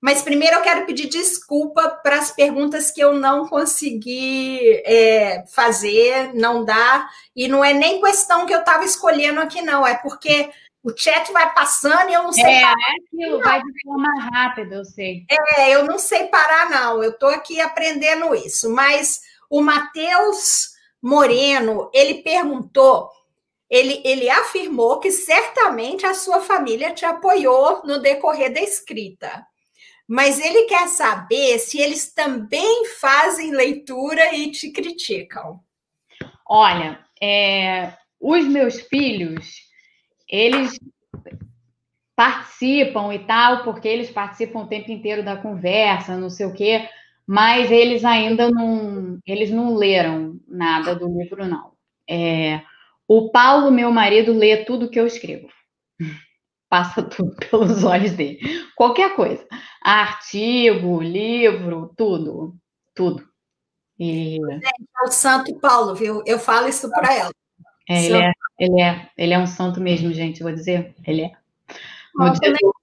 [0.00, 6.34] mas primeiro eu quero pedir desculpa para as perguntas que eu não consegui é, fazer,
[6.34, 7.08] não dá.
[7.34, 10.50] E não é nem questão que eu estava escolhendo aqui, não, é porque
[10.86, 12.76] o chat vai passando e eu não sei é, parar.
[12.76, 15.26] É aquilo, vai de forma rápida, eu sei.
[15.56, 17.02] É, eu não sei parar, não.
[17.02, 18.70] Eu estou aqui aprendendo isso.
[18.72, 19.20] Mas
[19.50, 20.68] o Matheus
[21.02, 23.10] Moreno, ele perguntou,
[23.68, 29.44] ele, ele afirmou que certamente a sua família te apoiou no decorrer da escrita.
[30.06, 35.58] Mas ele quer saber se eles também fazem leitura e te criticam.
[36.48, 39.65] Olha, é, os meus filhos
[40.28, 40.78] eles
[42.16, 46.88] participam e tal, porque eles participam o tempo inteiro da conversa, não sei o quê,
[47.26, 51.72] mas eles ainda não, eles não leram nada do livro, não.
[52.08, 52.62] É,
[53.06, 55.48] o Paulo, meu marido, lê tudo que eu escrevo.
[56.68, 58.40] Passa tudo pelos olhos dele.
[58.74, 59.46] Qualquer coisa.
[59.82, 62.56] Artigo, livro, tudo.
[62.94, 63.28] Tudo.
[63.98, 64.36] E...
[64.38, 66.22] É o Santo Paulo, viu?
[66.26, 67.30] Eu falo isso para ela.
[67.88, 70.94] É, ele, é, ele, é, ele é um santo mesmo, gente, vou dizer.
[71.06, 71.32] Ele é.
[72.14, 72.74] No dia do,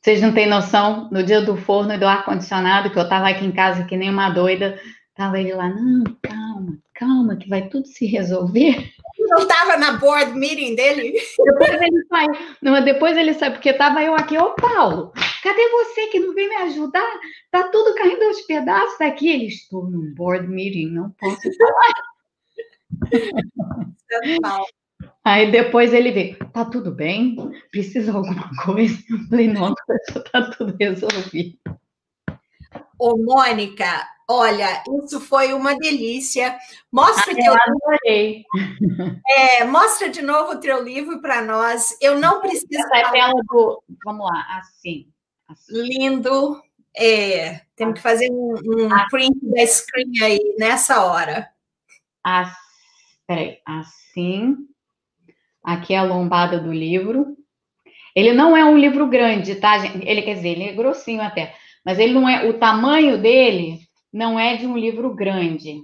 [0.00, 3.44] vocês não têm noção, no dia do forno e do ar-condicionado, que eu estava aqui
[3.44, 4.80] em casa que nem uma doida,
[5.14, 8.92] tava ele lá, não, calma, calma, que vai tudo se resolver.
[9.18, 11.12] Não estava na board meeting dele?
[11.44, 12.26] Depois ele sai,
[12.62, 15.12] não, depois ele sai, porque estava eu aqui, ô Paulo,
[15.42, 17.20] cadê você que não vem me ajudar?
[17.50, 19.28] Tá tudo caindo aos pedaços aqui.
[19.28, 21.92] Ele, estou num board meeting, não posso falar.
[25.24, 27.36] Aí depois ele vê, tá tudo bem?
[27.70, 28.98] Precisa de alguma coisa?
[29.08, 29.74] Eu falei, não,
[30.32, 31.58] tá tudo resolvido.
[32.98, 36.56] Ô, Mônica, olha, isso foi uma delícia.
[36.92, 37.54] Mostra ah, teu...
[37.54, 38.44] adorei.
[39.28, 41.96] É, mostra de novo o teu livro para nós.
[42.00, 42.66] Eu não preciso.
[42.72, 43.82] Essa é tela do.
[44.04, 45.08] Vamos lá, assim.
[45.48, 45.72] assim.
[45.72, 46.60] Lindo.
[46.94, 49.08] É, temos que fazer um, um assim.
[49.10, 51.48] print da screen aí nessa hora.
[52.22, 52.69] Assim.
[53.30, 54.56] Peraí, assim.
[55.62, 57.36] Aqui é a lombada do livro.
[58.12, 60.04] Ele não é um livro grande, tá, gente?
[60.04, 61.54] Ele quer dizer, ele é grossinho até,
[61.84, 62.48] mas ele não é.
[62.48, 63.78] O tamanho dele
[64.12, 65.80] não é de um livro grande.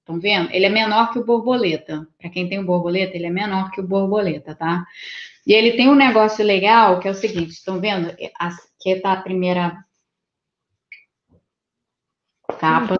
[0.00, 0.50] Estão vendo?
[0.50, 2.04] Ele é menor que o borboleta.
[2.18, 4.84] Para quem tem o borboleta, ele é menor que o borboleta, tá?
[5.46, 8.08] E ele tem um negócio legal que é o seguinte: estão vendo?
[8.40, 9.78] Aqui está a primeira
[12.62, 12.96] capa.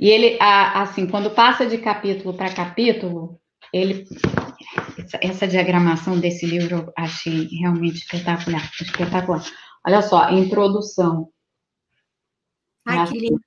[0.00, 3.40] E ele, assim, quando passa de capítulo para capítulo,
[3.72, 4.04] ele
[4.98, 9.44] essa, essa, diagramação desse livro eu achei realmente espetacular, espetacular.
[9.86, 11.28] Olha só, introdução.
[12.84, 13.40] Ai, que lindo.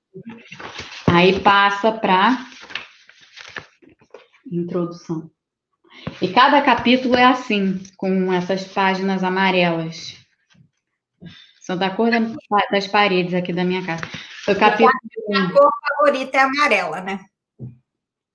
[1.07, 2.45] Aí passa para
[4.49, 5.29] introdução.
[6.21, 10.17] E cada capítulo é assim, com essas páginas amarelas.
[11.59, 12.09] São da cor
[12.71, 14.03] das paredes aqui da minha casa.
[14.47, 14.91] O capítulo...
[15.35, 17.19] A cor favorita é amarela, né?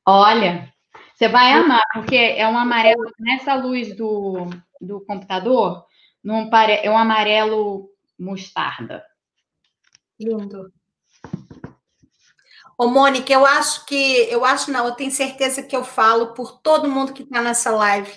[0.06, 0.72] Olha,
[1.14, 4.46] você vai amar, porque é um amarelo, nessa luz do,
[4.80, 5.86] do computador,
[6.22, 9.04] num, é um amarelo mostarda.
[10.20, 10.72] Lindo.
[12.76, 16.60] Ô, Mônica, eu acho que, eu acho não, eu tenho certeza que eu falo por
[16.60, 18.12] todo mundo que está nessa live,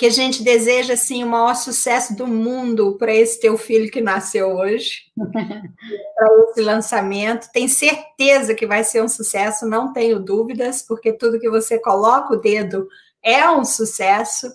[0.00, 4.00] que a gente deseja, assim, o maior sucesso do mundo para esse teu filho que
[4.00, 7.52] nasceu hoje, para esse lançamento.
[7.52, 12.32] Tenho certeza que vai ser um sucesso, não tenho dúvidas, porque tudo que você coloca
[12.32, 12.88] o dedo
[13.22, 14.50] é um sucesso,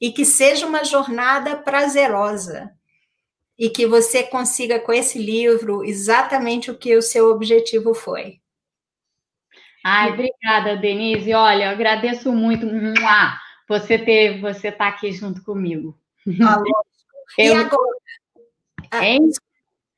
[0.00, 2.72] e que seja uma jornada prazerosa,
[3.58, 8.40] e que você consiga com esse livro exatamente o que o seu objetivo foi.
[9.84, 11.34] Ai, obrigada, Denise.
[11.34, 12.64] Olha, agradeço muito
[13.68, 15.96] você ter você tá aqui junto comigo.
[16.42, 16.62] Ah,
[17.38, 17.44] eu...
[17.44, 17.98] E agora?
[18.90, 19.30] Ah, hein?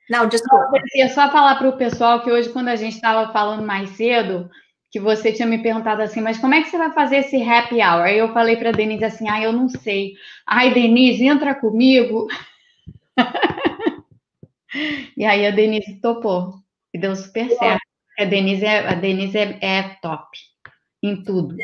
[0.08, 0.70] Não, desculpa.
[0.74, 3.90] Eu queria só falar para o pessoal que hoje, quando a gente estava falando mais
[3.90, 4.50] cedo,
[4.90, 7.76] que você tinha me perguntado assim, mas como é que você vai fazer esse happy
[7.76, 8.02] hour?
[8.02, 10.14] Aí eu falei para a Denise assim, ah, eu não sei.
[10.44, 12.26] Ai, Denise, entra comigo.
[15.16, 16.54] e aí a Denise topou.
[16.92, 17.80] E deu super certo.
[18.18, 20.36] A Denise é, a Denise é, é top
[21.02, 21.56] em tudo.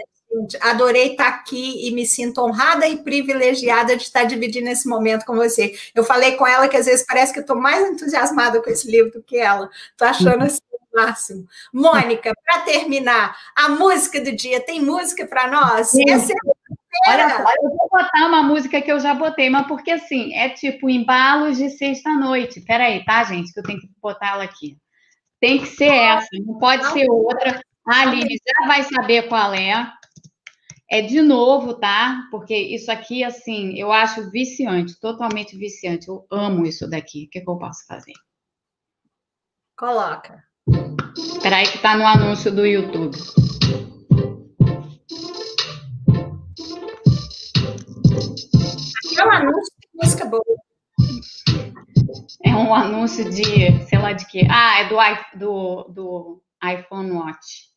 [0.60, 5.34] Adorei estar aqui e me sinto honrada e privilegiada de estar dividindo esse momento com
[5.34, 5.74] você.
[5.94, 8.90] Eu falei com ela que às vezes parece que eu estou mais entusiasmada com esse
[8.90, 9.70] livro do que ela.
[9.90, 11.46] Estou achando assim o máximo.
[11.72, 15.88] Mônica, para terminar, a música do dia, tem música para nós?
[15.88, 16.08] Sim.
[16.10, 16.56] Essa é
[17.08, 20.48] Olha só, eu vou botar uma música que eu já botei, mas porque assim, é
[20.48, 22.60] tipo embalos de sexta-noite.
[22.62, 23.52] Peraí, tá, gente?
[23.52, 24.76] Que eu tenho que botar ela aqui.
[25.40, 27.60] Tem que ser essa, não pode ser outra.
[27.86, 29.92] A Aline já vai saber qual é.
[30.88, 32.28] É de novo, tá?
[32.30, 36.06] Porque isso aqui, assim, eu acho viciante, totalmente viciante.
[36.06, 37.24] Eu amo isso daqui.
[37.24, 38.12] O que, que eu posso fazer?
[39.76, 40.44] Coloca.
[41.16, 43.16] Espera aí que tá no anúncio do YouTube.
[49.18, 50.44] É um anúncio de música boa.
[52.44, 54.46] É um anúncio de, sei lá de quê.
[54.48, 54.96] Ah, é do,
[55.36, 57.75] do, do iPhone Watch.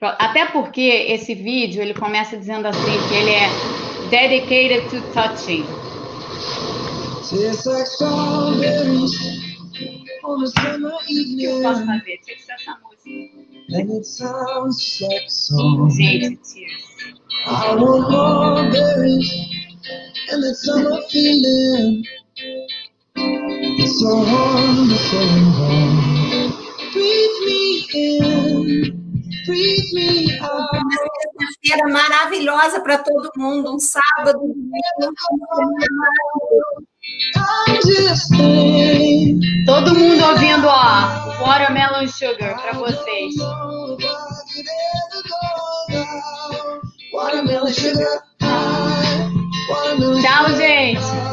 [0.00, 3.48] Até porque esse vídeo ele começa dizendo assim que ele é
[4.08, 5.64] dedicated to touching.
[7.28, 7.36] Que
[11.44, 12.18] eu posso fazer?
[12.24, 13.50] Tinha que ser essa música.
[13.72, 15.88] And it sounds like song.
[15.90, 16.82] Gente, tears.
[17.46, 19.30] I want more berries
[20.32, 22.04] and that summer feeling.
[23.86, 26.52] so wonderful and warm.
[26.92, 28.99] Breathe me in,
[30.42, 30.70] out.
[31.40, 34.40] Sexta-feira maravilhosa para todo mundo, um sábado.
[39.66, 43.34] Todo mundo ouvindo, ó, Watermelon Sugar para vocês.
[47.12, 48.22] Watermelon Sugar.
[50.22, 51.30] Tchau, gente.